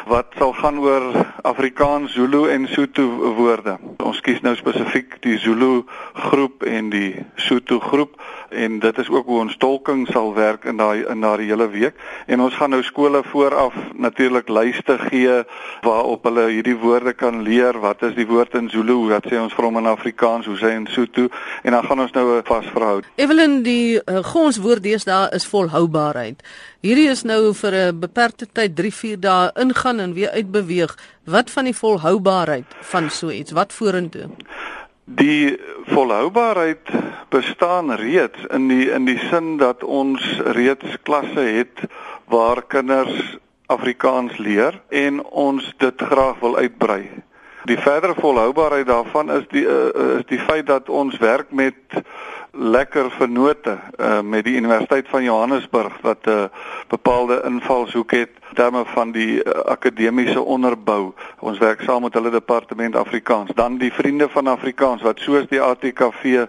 wat 0.06 0.34
sal 0.38 0.54
gaan 0.54 0.80
oor 0.80 1.26
Afrikaans, 1.42 2.14
Zulu 2.14 2.50
en 2.50 2.68
Sotho 2.68 3.34
woorde. 3.36 3.78
Ons 4.04 4.22
kies 4.22 4.42
nou 4.42 4.56
spesifiek 4.56 5.20
die 5.22 5.38
Zulu 5.38 5.84
groep 6.14 6.64
en 6.64 6.90
die 6.90 7.26
Sotho 7.36 7.80
groep 7.80 8.18
en 8.50 8.80
dit 8.80 8.98
is 8.98 9.10
ook 9.10 9.26
hoe 9.26 9.40
ons 9.40 9.58
tolking 9.58 10.08
sal 10.12 10.34
werk 10.36 10.66
in 10.68 10.78
daai 10.78 11.06
in 11.08 11.22
daai 11.24 11.46
hele 11.46 11.70
week 11.72 12.00
en 12.28 12.42
ons 12.44 12.56
gaan 12.60 12.74
nou 12.76 12.82
skole 12.84 13.22
vooraf 13.32 13.76
natuurlik 13.94 14.50
lyste 14.52 14.98
gee 15.08 15.38
waarop 15.86 16.28
hulle 16.28 16.50
hierdie 16.50 16.76
woorde 16.76 17.14
kan 17.14 17.42
leer 17.48 17.80
wat 17.80 18.04
is 18.04 18.16
die 18.18 18.28
woord 18.28 18.58
in 18.60 18.70
Zulu 18.70 18.98
wat 19.12 19.28
sê 19.30 19.40
ons 19.42 19.54
vir 19.54 19.68
hom 19.68 19.78
in 19.78 19.92
Afrikaans 19.92 20.50
hoe 20.50 20.58
sê 20.60 20.74
in 20.76 20.88
Sotho 20.88 21.28
en 21.64 21.78
dan 21.78 21.86
gaan 21.86 22.00
ons 22.08 22.16
nou 22.18 22.26
'n 22.38 22.44
vasverhoud 22.48 23.06
Evelyn 23.16 23.62
die 23.64 24.00
uh, 24.00 24.24
gonswoord 24.24 24.84
deesdae 24.84 25.30
is 25.36 25.46
volhoubaarheid. 25.46 26.42
Hierdie 26.82 27.10
is 27.12 27.24
nou 27.24 27.54
vir 27.54 27.74
'n 27.76 28.00
beperkte 28.00 28.48
tyd 28.52 28.76
3 28.76 28.92
4 28.92 29.20
dae 29.20 29.52
ingaan 29.56 30.00
en 30.00 30.14
weer 30.14 30.30
uitbeweeg. 30.30 30.98
Wat 31.26 31.52
van 31.52 31.66
die 31.66 31.76
volhoubaarheid 31.76 32.66
van 32.82 33.10
so 33.10 33.30
iets? 33.30 33.52
Wat 33.52 33.74
vorentoe? 33.74 34.30
Die 35.06 35.58
volhoubaarheid 35.86 36.90
bestaan 37.30 37.92
reeds 37.92 38.40
in 38.50 38.68
die 38.68 38.90
in 38.92 39.06
die 39.06 39.20
sin 39.30 39.58
dat 39.58 39.84
ons 39.84 40.22
reeds 40.58 40.98
klasse 41.04 41.40
het 41.40 41.86
waar 42.26 42.64
kinders 42.68 43.38
Afrikaans 43.66 44.38
leer 44.38 44.82
en 44.90 45.24
ons 45.24 45.74
dit 45.78 46.02
graag 46.02 46.40
wil 46.40 46.58
uitbrei. 46.58 47.10
Die 47.64 47.78
verdere 47.78 48.14
volhoubaarheid 48.18 48.88
daarvan 48.88 49.32
is 49.32 49.44
die 49.48 49.66
uh, 49.66 50.18
is 50.18 50.26
die 50.26 50.40
feit 50.40 50.66
dat 50.66 50.90
ons 50.90 51.18
werk 51.18 51.52
met 51.52 51.76
lekker 52.52 53.12
vennote 53.12 53.78
uh, 53.98 54.22
met 54.22 54.44
die 54.44 54.56
Universiteit 54.56 55.08
van 55.10 55.24
Johannesburg 55.24 56.02
wat 56.02 56.26
'n 56.26 56.30
uh, 56.30 56.44
bepaalde 56.88 57.42
invalshoek 57.46 58.12
het 58.12 58.41
terme 58.54 58.84
van 58.86 59.12
die 59.12 59.44
uh, 59.44 59.52
akademiese 59.66 60.42
onderbou. 60.42 61.14
Ons 61.40 61.58
werk 61.58 61.82
saam 61.82 62.02
met 62.02 62.14
hulle 62.14 62.32
departement 62.32 62.96
Afrikaans. 62.96 63.52
Dan 63.56 63.78
die 63.78 63.94
Vriende 63.94 64.30
van 64.30 64.48
Afrikaans 64.48 65.02
wat 65.02 65.20
soos 65.20 65.48
die 65.50 65.62
ATKV 65.62 66.24
'n 66.24 66.36
uh, 66.38 66.46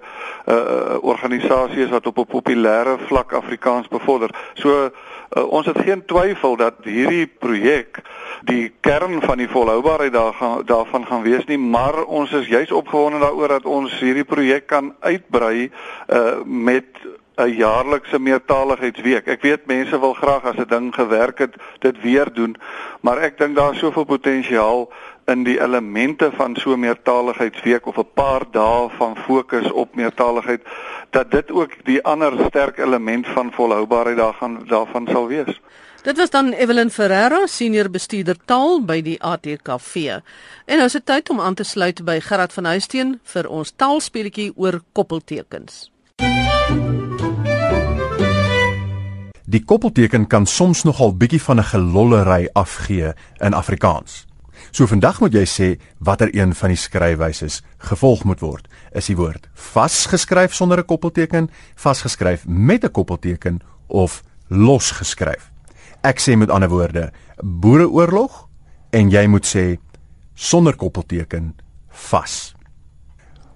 uh, 0.54 0.97
organisasie 1.00 1.85
is 1.85 1.90
wat 1.90 2.06
op 2.06 2.18
'n 2.18 2.26
populêre 2.26 2.99
vlak 3.06 3.32
Afrikaans 3.32 3.88
bevorder. 3.88 4.30
So 4.54 4.90
uh, 5.37 5.49
ons 5.49 5.66
het 5.66 5.78
geen 5.78 6.04
twyfel 6.04 6.56
dat 6.56 6.75
hierdie 6.85 7.26
projek 7.26 8.00
die 8.42 8.73
kern 8.80 9.23
van 9.23 9.38
die 9.38 9.49
volhoubaarheid 9.49 10.12
daar 10.12 10.35
gaan 10.35 10.62
daarvan 10.66 11.06
gaan 11.06 11.23
wees 11.23 11.44
nie, 11.44 11.59
maar 11.59 12.04
ons 12.04 12.32
is 12.32 12.47
juis 12.47 12.73
opgewonde 12.73 13.18
daaroor 13.18 13.49
dat 13.49 13.64
ons 13.64 13.99
hierdie 14.00 14.25
projek 14.25 14.66
kan 14.66 14.94
uitbrei 15.00 15.71
uh, 16.09 16.32
met 16.44 16.85
'n 17.37 17.57
jaarlikse 17.57 18.19
meertaligheidsweek. 18.19 19.27
Ek 19.27 19.43
weet 19.43 19.67
mense 19.67 20.01
wil 20.01 20.12
graag 20.12 20.45
as 20.45 20.57
'n 20.57 20.69
ding 20.69 20.95
gewerk 20.95 21.39
het 21.39 21.55
dit 21.79 22.01
weer 22.03 22.33
doen, 22.33 22.57
maar 23.01 23.19
ek 23.19 23.39
dink 23.39 23.57
daar 23.57 23.73
is 23.73 23.79
soveel 23.79 24.05
potensiaal 24.05 24.93
in 25.27 25.45
die 25.45 25.61
elemente 25.61 26.31
van 26.35 26.57
so 26.57 26.73
'n 26.73 26.81
meertaligheidsweek 26.81 27.87
of 27.87 27.97
'n 27.99 28.12
paar 28.15 28.45
dae 28.51 28.89
van 28.99 29.17
fokus 29.17 29.73
op 29.73 29.95
meertaligheid 29.95 30.62
dat 31.11 31.31
dit 31.31 31.51
ook 31.51 31.71
die 31.85 32.03
ander 32.05 32.33
sterk 32.47 32.79
element 32.79 33.27
van 33.27 33.53
volhoubaarheid 33.53 34.17
daar 34.17 34.35
gaan 34.35 34.65
daarvan 34.67 35.09
sal 35.11 35.27
wees. 35.27 35.61
Dit 36.03 36.17
was 36.17 36.31
dan 36.31 36.53
Evelyn 36.53 36.91
Ferreira, 36.91 37.47
senior 37.47 37.91
bestuurder 37.91 38.37
taal 38.45 38.81
by 38.85 39.03
die 39.03 39.23
ATKV. 39.23 39.95
En 40.67 40.77
nou 40.77 40.85
is 40.85 40.93
dit 40.93 41.07
tyd 41.07 41.31
om 41.31 41.41
aan 41.41 41.55
te 41.55 41.62
sluit 41.65 42.05
by 42.05 42.19
Gerard 42.21 42.53
van 42.53 42.65
Huisteen 42.65 43.21
vir 43.23 43.49
ons 43.49 43.73
taalspeletjie 43.77 44.53
oor 44.57 44.81
koppeltekens. 44.93 45.93
Die 49.52 49.61
koppelteken 49.61 50.25
kan 50.32 50.47
soms 50.49 50.80
nogal 50.88 51.11
bietjie 51.12 51.42
van 51.42 51.59
'n 51.61 51.64
gelollery 51.64 52.49
afgee 52.52 53.12
in 53.40 53.54
Afrikaans. 53.54 54.26
So 54.71 54.87
vandag 54.87 55.21
moet 55.21 55.32
jy 55.32 55.44
sê 55.44 55.80
watter 55.99 56.35
een 56.35 56.54
van 56.54 56.68
die 56.68 56.76
skryfwyse 56.76 57.61
gevolg 57.78 58.25
moet 58.25 58.40
word. 58.40 58.68
Is 58.92 59.06
die 59.06 59.16
woord 59.16 59.49
vasgeskryf 59.54 60.54
sonder 60.54 60.78
'n 60.78 60.85
koppelteken, 60.85 61.50
vasgeskryf 61.75 62.47
met 62.47 62.85
'n 62.85 62.90
koppelteken 62.90 63.61
of 63.87 64.23
losgeskryf? 64.49 65.50
Ek 66.02 66.21
sê 66.21 66.37
met 66.37 66.50
ander 66.50 66.68
woorde, 66.68 67.12
boereoorlog 67.44 68.49
en 68.90 69.11
jy 69.11 69.26
moet 69.26 69.47
sê 69.56 69.76
sonder 70.35 70.76
koppelteken 70.76 71.56
vas. 71.88 72.54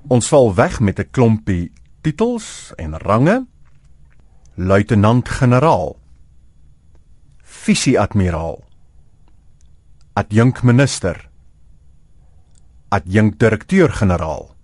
Ons 0.09 0.29
val 0.29 0.55
weg 0.55 0.81
met 0.81 0.99
'n 0.99 1.11
klompie 1.11 1.73
titels 2.03 2.73
en 2.77 2.99
range 2.99 3.47
luitenant-generaal. 4.57 5.97
Visie-admiraal. 7.43 8.65
Adjunkminister. 10.13 11.29
Adjunkdirekteur-generaal. 12.89 14.55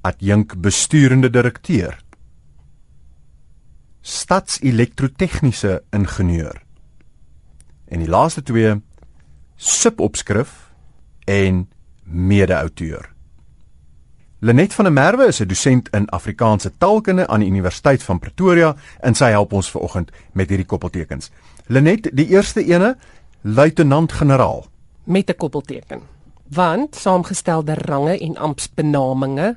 Adjunkbesturende 0.00 1.30
direkteur. 1.30 1.98
Stadselektrotegniese 4.00 5.82
ingenieur. 5.90 6.62
En 7.88 7.98
die 7.98 8.08
laaste 8.08 8.42
twee 8.42 8.78
subopskrif 9.56 10.70
en 11.26 11.66
mede-auteur 12.04 13.10
Lenet 14.42 14.74
van 14.74 14.84
der 14.84 14.92
Merwe 14.92 15.26
is 15.26 15.40
'n 15.40 15.46
dosent 15.46 15.88
in 15.88 16.08
Afrikaanse 16.08 16.72
taalkunde 16.78 17.26
aan 17.26 17.40
die 17.40 17.48
Universiteit 17.48 18.02
van 18.02 18.18
Pretoria 18.18 18.76
en 19.00 19.14
sy 19.14 19.30
help 19.30 19.52
ons 19.52 19.70
vanoggend 19.70 20.10
met 20.32 20.48
hierdie 20.48 20.66
koppeltekens. 20.66 21.30
Lenet, 21.66 22.10
die 22.16 22.26
eerste 22.26 22.64
ene, 22.64 22.96
luitenant-generaal 23.40 24.66
met 25.04 25.28
'n 25.30 25.36
koppelteken. 25.36 26.00
Want 26.48 26.96
saamgestelde 26.96 27.74
range 27.74 28.18
en 28.18 28.36
amptsbenamings 28.36 29.56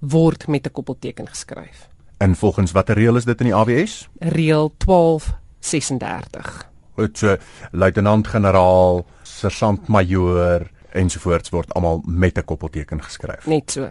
word 0.00 0.46
met 0.46 0.66
'n 0.66 0.72
koppelteken 0.72 1.28
geskryf. 1.28 1.88
En 2.16 2.36
volgens 2.36 2.72
watter 2.72 2.94
reël 2.94 3.16
is 3.16 3.24
dit 3.24 3.40
in 3.40 3.46
die 3.46 3.54
AWS? 3.54 4.08
Reël 4.18 4.74
1236. 4.78 6.70
Dit 6.96 7.18
so 7.18 7.36
luitenant-generaal, 7.70 9.06
sergeant-majoor 9.22 10.70
ensovoorts 10.92 11.50
word 11.50 11.74
almal 11.74 12.02
met 12.06 12.38
'n 12.38 12.44
koppelteken 12.44 13.02
geskryf. 13.02 13.46
Net 13.46 13.70
so. 13.70 13.90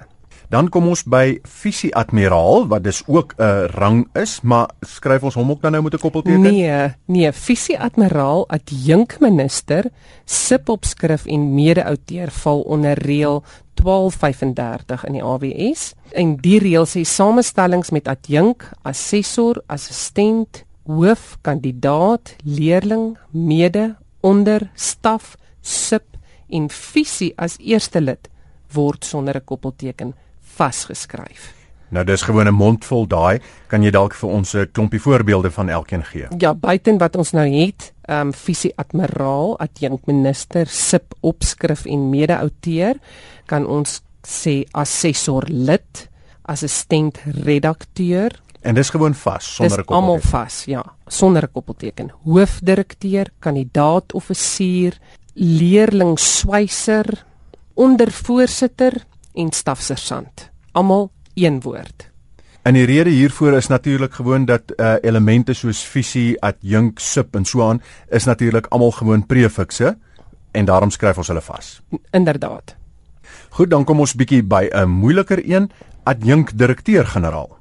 Dan 0.54 0.68
kom 0.70 0.86
ons 0.86 1.02
by 1.10 1.40
visie-admiraal 1.50 2.68
wat 2.70 2.84
dis 2.86 3.00
ook 3.10 3.34
'n 3.34 3.42
uh, 3.42 3.66
rang 3.74 4.06
is, 4.14 4.42
maar 4.42 4.70
skryf 4.86 5.24
ons 5.24 5.34
hom 5.34 5.50
ook 5.50 5.62
dan 5.62 5.72
nou 5.72 5.84
met 5.84 5.94
'n 5.94 5.98
koppelteken? 5.98 6.42
Nee, 6.42 6.94
nee, 7.06 7.32
visie-admiraal 7.32 8.48
adjunkminister 8.48 9.90
subopskrif 10.26 11.26
en 11.26 11.54
mede-outeur 11.54 12.32
val 12.32 12.62
onder 12.62 12.94
reël 12.94 13.44
1235 13.74 15.06
in 15.06 15.14
die 15.14 15.24
AWS. 15.24 15.94
En 16.12 16.36
die 16.36 16.60
reël 16.60 16.86
sê 16.86 17.02
samestellings 17.02 17.90
met 17.90 18.08
adjunk, 18.08 18.70
assessor, 18.82 19.64
assistent, 19.66 20.66
hoof, 20.86 21.38
kandidaat, 21.42 22.36
leerling, 22.44 23.18
mede, 23.32 23.96
onder, 24.20 24.70
staf, 24.74 25.36
sub 25.62 26.04
en 26.50 26.70
visie 26.70 27.34
as 27.36 27.58
eerste 27.58 28.02
lid 28.02 28.30
word 28.72 29.06
sonder 29.06 29.36
'n 29.36 29.46
koppelteken 29.46 30.14
vasgeskryf. 30.56 31.52
Nou 31.94 32.06
dis 32.06 32.22
gewoon 32.22 32.48
'n 32.48 32.54
mondvol 32.54 33.08
daai, 33.08 33.40
kan 33.68 33.84
jy 33.84 33.92
dalk 33.92 34.14
vir 34.14 34.30
ons 34.30 34.56
'n 34.56 34.70
klompie 34.72 35.02
voorbeelde 35.02 35.52
van 35.52 35.70
elkeen 35.70 36.04
gee? 36.04 36.28
Ja, 36.38 36.54
buiten 36.54 36.98
wat 36.98 37.16
ons 37.16 37.32
nou 37.32 37.48
het, 37.48 37.94
ehm 38.02 38.28
um, 38.28 38.34
visie 38.34 38.74
admiraal, 38.76 39.60
adjunkminister, 39.60 40.68
sip 40.68 41.14
opskrif 41.22 41.86
en 41.86 42.10
mede-outeur, 42.10 42.96
kan 43.46 43.66
ons 43.66 44.02
sê 44.22 44.64
assessor 44.72 45.44
lid, 45.48 46.10
assistent 46.42 47.20
redakteur 47.26 48.44
en 48.64 48.76
dis 48.76 48.90
gewoon 48.90 49.14
vas 49.14 49.56
sonder 49.56 49.80
'n 49.80 49.86
koppelteken. 49.86 49.96
Almal 49.96 50.20
vas, 50.20 50.64
ja, 50.66 50.84
sonder 51.08 51.44
'n 51.44 51.52
koppelteken. 51.52 52.12
Hoofdirekteur, 52.24 53.28
kandidaat 53.40 54.14
offisier, 54.14 54.98
leerling 55.34 56.20
swyser, 56.20 57.26
ondervoorsitter 57.74 59.06
en 59.34 59.52
stafsersant. 59.52 60.50
Almal 60.72 61.12
een 61.34 61.62
woord. 61.62 62.12
En 62.64 62.74
die 62.74 62.86
rede 62.86 63.10
hiervoor 63.10 63.54
is 63.54 63.68
natuurlik 63.68 64.14
gewoon 64.14 64.46
dat 64.46 64.62
uh, 64.76 64.94
elemente 65.02 65.54
soos 65.54 65.84
visie, 65.84 66.42
adjunk, 66.42 67.00
sub 67.00 67.36
en 67.36 67.46
so 67.46 67.70
aan 67.70 67.82
is 68.10 68.24
natuurlik 68.24 68.66
almal 68.66 68.92
gewoon 68.92 69.26
prefikse 69.26 69.98
en 70.52 70.66
daarom 70.66 70.90
skryf 70.90 71.18
ons 71.18 71.28
hulle 71.28 71.42
vas. 71.42 71.82
Inderdaad. 72.12 72.76
Goed, 73.50 73.70
dan 73.70 73.84
kom 73.84 74.00
ons 74.00 74.16
bietjie 74.16 74.44
by 74.44 74.70
'n 74.72 74.90
moeiliker 74.90 75.42
een, 75.50 75.72
adjunk 76.04 76.58
direkteur-generaal. 76.58 77.58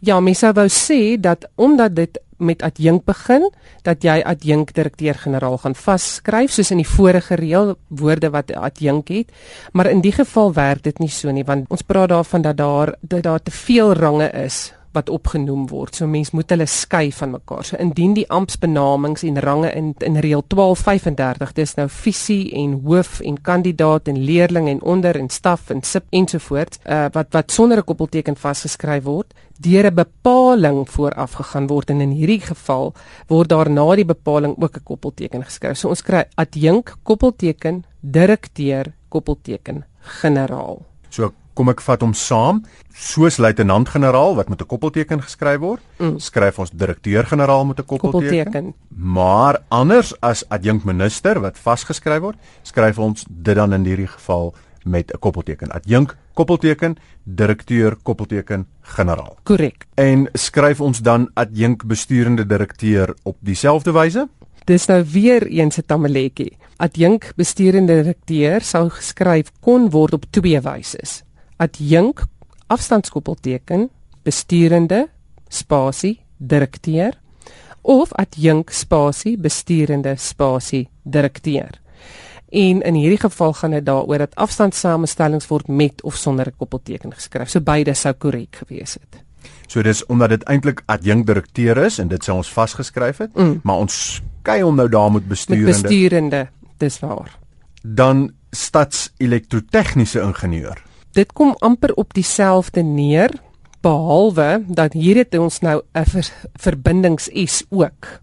Ja, 0.00 0.20
mense 0.22 0.52
wou 0.54 0.68
sê 0.70 1.18
dat 1.18 1.48
omdat 1.56 1.96
dit 1.96 2.18
met 2.38 2.62
adjunk 2.62 3.02
begin 3.04 3.48
dat 3.82 4.04
jy 4.06 4.20
adjunk 4.22 4.70
direkteur-generaal 4.76 5.58
gaan 5.58 5.74
vasskryf 5.74 6.52
soos 6.54 6.70
in 6.70 6.78
die 6.78 6.86
vorige 6.86 7.34
reël 7.34 7.74
woorde 7.88 8.30
wat 8.30 8.52
adjunk 8.54 9.10
het. 9.10 9.32
Maar 9.72 9.90
in 9.90 10.00
die 10.00 10.14
geval 10.14 10.52
werk 10.54 10.84
dit 10.86 10.98
nie 11.02 11.10
so 11.10 11.34
nie 11.34 11.44
want 11.44 11.66
ons 11.74 11.82
praat 11.82 12.08
daarvan 12.14 12.46
dat 12.46 12.56
daar 12.56 12.94
dat 13.00 13.22
daar 13.22 13.42
te 13.42 13.50
veel 13.50 13.92
range 13.92 14.30
is 14.30 14.68
wat 14.92 15.08
opgenoem 15.08 15.66
word. 15.68 15.94
So 15.94 16.06
mens 16.06 16.30
moet 16.30 16.50
hulle 16.50 16.66
skei 16.66 17.12
van 17.12 17.30
mekaar. 17.30 17.64
So 17.64 17.76
indien 17.76 18.14
die 18.16 18.26
amptsbenamings 18.30 19.22
en 19.22 19.40
range 19.40 19.72
in 19.72 19.94
in 20.04 20.16
reël 20.24 20.42
1235 20.46 21.52
dis 21.52 21.74
nou 21.76 21.88
visie 21.88 22.52
en 22.62 22.78
hoof 22.84 23.20
en 23.20 23.40
kandidaat 23.42 24.08
en 24.08 24.22
leerling 24.24 24.68
en 24.68 24.82
onder 24.82 25.16
en 25.16 25.28
staf 25.28 25.70
en 25.70 25.82
sip 25.82 26.06
ensovoorts 26.10 26.78
uh, 26.86 27.06
wat 27.12 27.32
wat 27.32 27.52
sonder 27.52 27.78
'n 27.78 27.84
koppelteken 27.84 28.36
vasgeskryf 28.36 29.04
word 29.04 29.34
deur 29.60 29.86
'n 29.90 29.94
bepaling 29.94 30.88
vooraf 30.90 31.32
gegaan 31.32 31.66
word 31.66 31.90
en 31.90 32.00
in 32.00 32.10
hierdie 32.10 32.40
geval 32.40 32.94
word 33.26 33.48
daar 33.48 33.70
na 33.70 33.94
die 33.94 34.04
bepaling 34.04 34.54
ook 34.62 34.76
'n 34.76 34.84
koppelteken 34.84 35.44
geskryf. 35.44 35.76
So 35.78 35.88
ons 35.88 36.02
kry 36.02 36.24
adjunk 36.34 36.96
koppelteken 37.02 37.84
direkteur 38.00 38.92
koppelteken 39.08 39.84
generaal. 40.00 40.82
So 41.08 41.32
kom 41.58 41.72
ek 41.72 41.82
vat 41.82 42.04
hom 42.06 42.14
saam 42.14 42.62
soos 42.94 43.38
luitenant-generaal 43.42 44.36
wat 44.38 44.50
met 44.52 44.62
'n 44.62 44.70
koppelteken 44.70 45.22
geskryf 45.22 45.58
word 45.58 45.82
mm. 45.98 46.18
skryf 46.18 46.58
ons 46.58 46.70
direkteur-generaal 46.70 47.64
met 47.66 47.80
'n 47.80 47.84
koppelteken. 47.84 48.44
koppelteken 48.44 48.74
maar 48.94 49.58
anders 49.68 50.14
as 50.20 50.44
adjunkminister 50.48 51.40
wat 51.40 51.58
vasgeskryf 51.58 52.22
word 52.22 52.38
skryf 52.62 52.98
ons 52.98 53.26
dit 53.28 53.56
dan 53.56 53.72
in 53.72 53.84
hierdie 53.84 54.06
geval 54.06 54.54
met 54.84 55.10
'n 55.10 55.18
koppelteken 55.18 55.70
adjunk 55.70 56.16
koppelteken 56.34 56.96
direkteur 57.24 57.96
koppelteken 58.02 58.66
generaal 58.80 59.36
korrek 59.42 59.86
en 59.96 60.28
skryf 60.34 60.80
ons 60.80 60.98
dan 61.02 61.30
adjunk 61.34 61.86
besturende 61.86 62.46
direkteur 62.46 63.14
op 63.24 63.36
dieselfde 63.40 63.92
wyse 63.92 64.28
Dis 64.68 64.86
nou 64.86 65.02
weer 65.12 65.46
eens 65.46 65.78
'n 65.78 65.86
tamaletjie. 65.86 66.56
Adjunk 66.76 67.32
besturende 67.36 67.94
direkteur 68.02 68.60
sou 68.60 68.90
geskryf 68.90 69.50
kon 69.60 69.90
word 69.90 70.12
op 70.12 70.24
twee 70.30 70.60
wyse 70.60 71.24
adjunk 71.58 72.24
afstandskoppelteken 72.66 73.88
besturende 74.22 75.08
spasie 75.48 76.20
direkteur 76.36 77.18
of 77.82 78.12
adjunk 78.12 78.70
spasie 78.70 79.36
besturende 79.38 80.14
spasie 80.16 80.88
direkteur. 81.02 81.80
En 82.48 82.80
in 82.82 82.94
hierdie 82.94 83.20
geval 83.20 83.52
gaan 83.52 83.70
dit 83.76 83.84
daaroor 83.84 84.18
dat 84.18 84.34
afstandsamestellings 84.34 85.48
word 85.48 85.68
met 85.68 86.02
of 86.02 86.16
sonder 86.16 86.46
'n 86.46 86.56
koppelteken 86.56 87.14
geskryf. 87.14 87.48
So 87.48 87.60
beide 87.60 87.94
sou 87.94 88.14
korrek 88.14 88.56
gewees 88.56 88.94
het. 88.94 89.22
So 89.66 89.82
dis 89.82 90.06
omdat 90.06 90.28
dit 90.28 90.42
eintlik 90.42 90.82
adjunk 90.86 91.26
direkteur 91.26 91.76
is 91.76 91.98
en 91.98 92.08
dit 92.08 92.24
sou 92.24 92.36
ons 92.36 92.52
vasgeskryf 92.52 93.16
het, 93.16 93.36
mm. 93.36 93.60
maar 93.62 93.76
ons 93.76 94.22
skei 94.40 94.62
hom 94.62 94.76
nou 94.76 94.88
daar 94.88 95.12
met 95.12 95.28
besturende. 95.28 95.66
Met 95.66 95.82
besturende, 95.82 96.48
dis 96.76 96.98
waar. 96.98 97.38
Dan 97.82 98.32
stadselektrotegniese 98.50 100.20
ingenieur. 100.20 100.87
Dit 101.12 101.32
kom 101.32 101.54
amper 101.58 101.94
op 101.94 102.14
dieselfde 102.14 102.82
neer 102.82 103.32
behalwe 103.80 104.64
dat 104.66 104.92
hier 104.92 105.16
het 105.16 105.38
ons 105.38 105.60
nou 105.60 105.82
'n 105.94 106.04
ver, 106.04 106.32
verbindings 106.54 107.30
S 107.32 107.64
ook. 107.68 108.20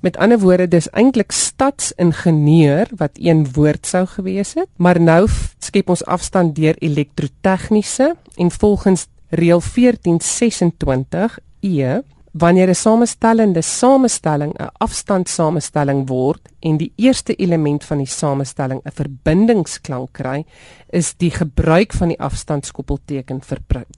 Met 0.00 0.16
ander 0.16 0.38
woorde, 0.38 0.68
dis 0.68 0.90
eintlik 0.90 1.32
stadsingenieur 1.32 2.86
wat 2.96 3.10
een 3.14 3.46
woord 3.52 3.86
sou 3.86 4.06
gewees 4.06 4.54
het, 4.54 4.68
maar 4.76 5.00
nou 5.00 5.26
skep 5.58 5.88
ons 5.88 6.04
afstand 6.04 6.54
deur 6.54 6.76
elektrotegniese 6.78 8.14
en 8.36 8.50
volgens 8.50 9.06
reël 9.28 9.60
1426 9.74 11.38
E 11.60 12.00
wanneer 12.38 12.68
'n 12.68 12.74
samestellende 12.74 13.62
samestelling 13.62 14.52
'n 14.58 14.70
afstandsamestelling 14.78 16.08
word 16.08 16.40
en 16.60 16.76
die 16.76 16.92
eerste 16.96 17.34
element 17.34 17.84
van 17.84 17.98
die 17.98 18.06
samestelling 18.06 18.80
'n 18.84 18.90
verbindingsklank 18.90 20.12
kry, 20.12 20.44
is 20.90 21.14
die 21.16 21.30
gebruik 21.30 21.92
van 21.92 22.08
die 22.08 22.20
afstandskoppelteken 22.20 23.40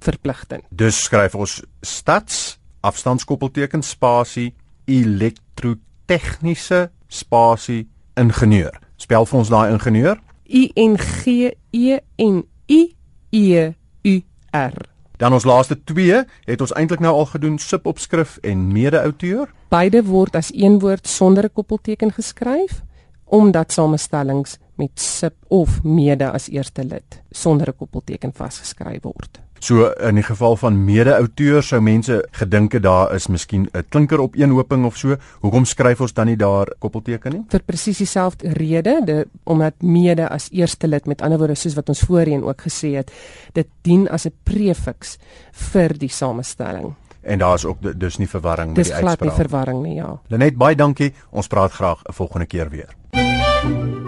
verpligtend. 0.00 0.62
Dus 0.68 1.02
skryf 1.02 1.34
ons 1.34 1.62
stads 1.80 2.58
afstandskoppelteken 2.80 3.82
spasie 3.82 4.54
elektrotegniese 4.84 6.90
spasie 7.08 7.88
ingenieur. 8.14 8.78
Spel 8.96 9.26
vir 9.26 9.38
ons 9.38 9.48
daai 9.48 9.72
ingenieur. 9.72 10.20
I 10.48 10.70
N 10.74 10.96
G 10.96 11.50
E 11.70 11.98
N 12.16 12.44
I 12.68 12.96
E 13.30 13.72
U 14.02 14.22
R. 14.50 14.99
Dan 15.20 15.32
ons 15.36 15.44
laaste 15.44 15.76
2 15.84 16.22
het 16.48 16.62
ons 16.64 16.70
eintlik 16.72 17.02
nou 17.04 17.10
al 17.12 17.26
gedoen 17.28 17.58
subopskrif 17.60 18.38
en 18.40 18.60
mede-outeur. 18.72 19.50
Beide 19.68 20.00
word 20.08 20.36
as 20.38 20.48
een 20.56 20.78
woord 20.80 21.08
sonder 21.08 21.44
'n 21.44 21.52
koppelteken 21.52 22.12
geskryf 22.12 22.80
omdat 23.24 23.72
samestellings 23.72 24.56
met 24.74 25.00
sub 25.00 25.34
of 25.48 25.82
mede 25.82 26.30
as 26.30 26.48
eerste 26.48 26.84
lid 26.84 27.22
sonder 27.30 27.68
'n 27.68 27.76
koppelteken 27.76 28.32
vasgeskryf 28.32 29.02
word. 29.02 29.40
So 29.60 29.90
in 30.00 30.16
die 30.16 30.24
geval 30.24 30.56
van 30.56 30.78
mede-outeur 30.84 31.62
sou 31.62 31.82
mense 31.84 32.16
gedink 32.40 32.72
het 32.72 32.82
daar 32.82 33.14
is 33.14 33.26
miskien 33.28 33.68
'n 33.72 33.84
klinker 33.88 34.20
op 34.20 34.34
een 34.34 34.50
hoping 34.50 34.84
of 34.84 34.96
so. 34.96 35.16
Hoekom 35.40 35.64
skryf 35.64 36.00
ons 36.00 36.12
dan 36.12 36.26
nie 36.26 36.36
daar 36.36 36.66
koppelteken 36.78 37.32
nie? 37.32 37.44
Vir 37.48 37.60
presies 37.66 37.98
dieselfde 37.98 38.52
rede, 38.52 39.00
de, 39.04 39.26
omdat 39.44 39.74
mede 39.82 40.28
as 40.28 40.48
eerste 40.50 40.88
lid 40.88 41.06
met 41.06 41.22
ander 41.22 41.38
woorde 41.38 41.54
soos 41.54 41.74
wat 41.74 41.88
ons 41.88 42.00
voorheen 42.00 42.42
ook 42.42 42.62
gesê 42.62 42.96
het, 42.96 43.12
dit 43.52 43.66
dien 43.82 44.08
as 44.08 44.26
'n 44.26 44.32
prefiks 44.42 45.18
vir 45.52 45.98
die 45.98 46.08
samestelling. 46.08 46.94
En 47.20 47.38
daar's 47.38 47.64
ook 47.64 48.00
dus 48.00 48.16
nie 48.16 48.28
verwarring 48.28 48.74
met 48.74 48.84
die 48.84 48.94
uitspraak. 48.94 49.18
Dis 49.18 49.28
glad 49.28 49.38
nie 49.38 49.46
verwarring 49.46 49.82
nie, 49.82 49.94
ja. 49.94 50.20
Lenet 50.28 50.56
baie 50.56 50.76
dankie. 50.76 51.12
Ons 51.30 51.46
praat 51.46 51.72
graag 51.72 52.02
'n 52.08 52.12
volgende 52.12 52.46
keer 52.46 52.70
weer. 52.70 53.99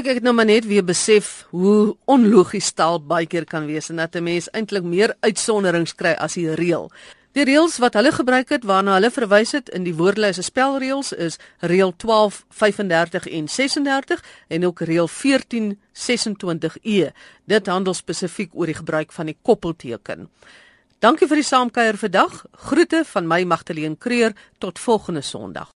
Kyk 0.00 0.14
ek 0.14 0.18
het 0.22 0.24
nou 0.24 0.32
maar 0.32 0.48
net 0.48 0.64
weer 0.64 0.84
besef 0.88 1.26
hoe 1.52 1.90
onlogies 2.08 2.70
taal 2.72 3.02
baie 3.04 3.26
keer 3.28 3.44
kan 3.44 3.66
wees 3.68 3.90
en 3.92 3.98
dat 4.00 4.16
'n 4.16 4.24
mens 4.24 4.48
eintlik 4.56 4.82
meer 4.82 5.12
uitsonderings 5.20 5.92
kry 5.94 6.14
as 6.16 6.34
die 6.34 6.54
reël. 6.54 6.90
Die 7.32 7.44
reëls 7.44 7.76
wat 7.78 7.94
hulle 7.94 8.12
gebruik 8.12 8.48
het 8.48 8.64
waarna 8.64 8.94
hulle 8.94 9.10
verwys 9.10 9.52
het 9.52 9.68
in 9.68 9.84
die 9.84 9.94
woordelyse 9.94 10.42
spelreëls 10.42 11.12
is 11.12 11.36
reël 11.60 11.92
12, 11.96 12.44
35 12.48 13.26
en 13.26 13.48
36 13.48 14.24
en 14.48 14.64
ook 14.64 14.80
reël 14.80 15.08
14, 15.08 15.78
26e. 15.92 17.12
Dit 17.44 17.66
handel 17.66 17.94
spesifiek 17.94 18.50
oor 18.54 18.66
die 18.66 18.80
gebruik 18.80 19.12
van 19.12 19.26
die 19.26 19.36
koppelteken. 19.42 20.30
Dankie 20.98 21.28
vir 21.28 21.36
die 21.36 21.44
saamkuier 21.44 21.96
vandag. 21.96 22.46
Groete 22.52 23.04
van 23.04 23.26
my 23.26 23.42
Magtleen 23.42 23.98
Creer 23.98 24.32
tot 24.58 24.78
volgende 24.78 25.20
Sondag. 25.20 25.68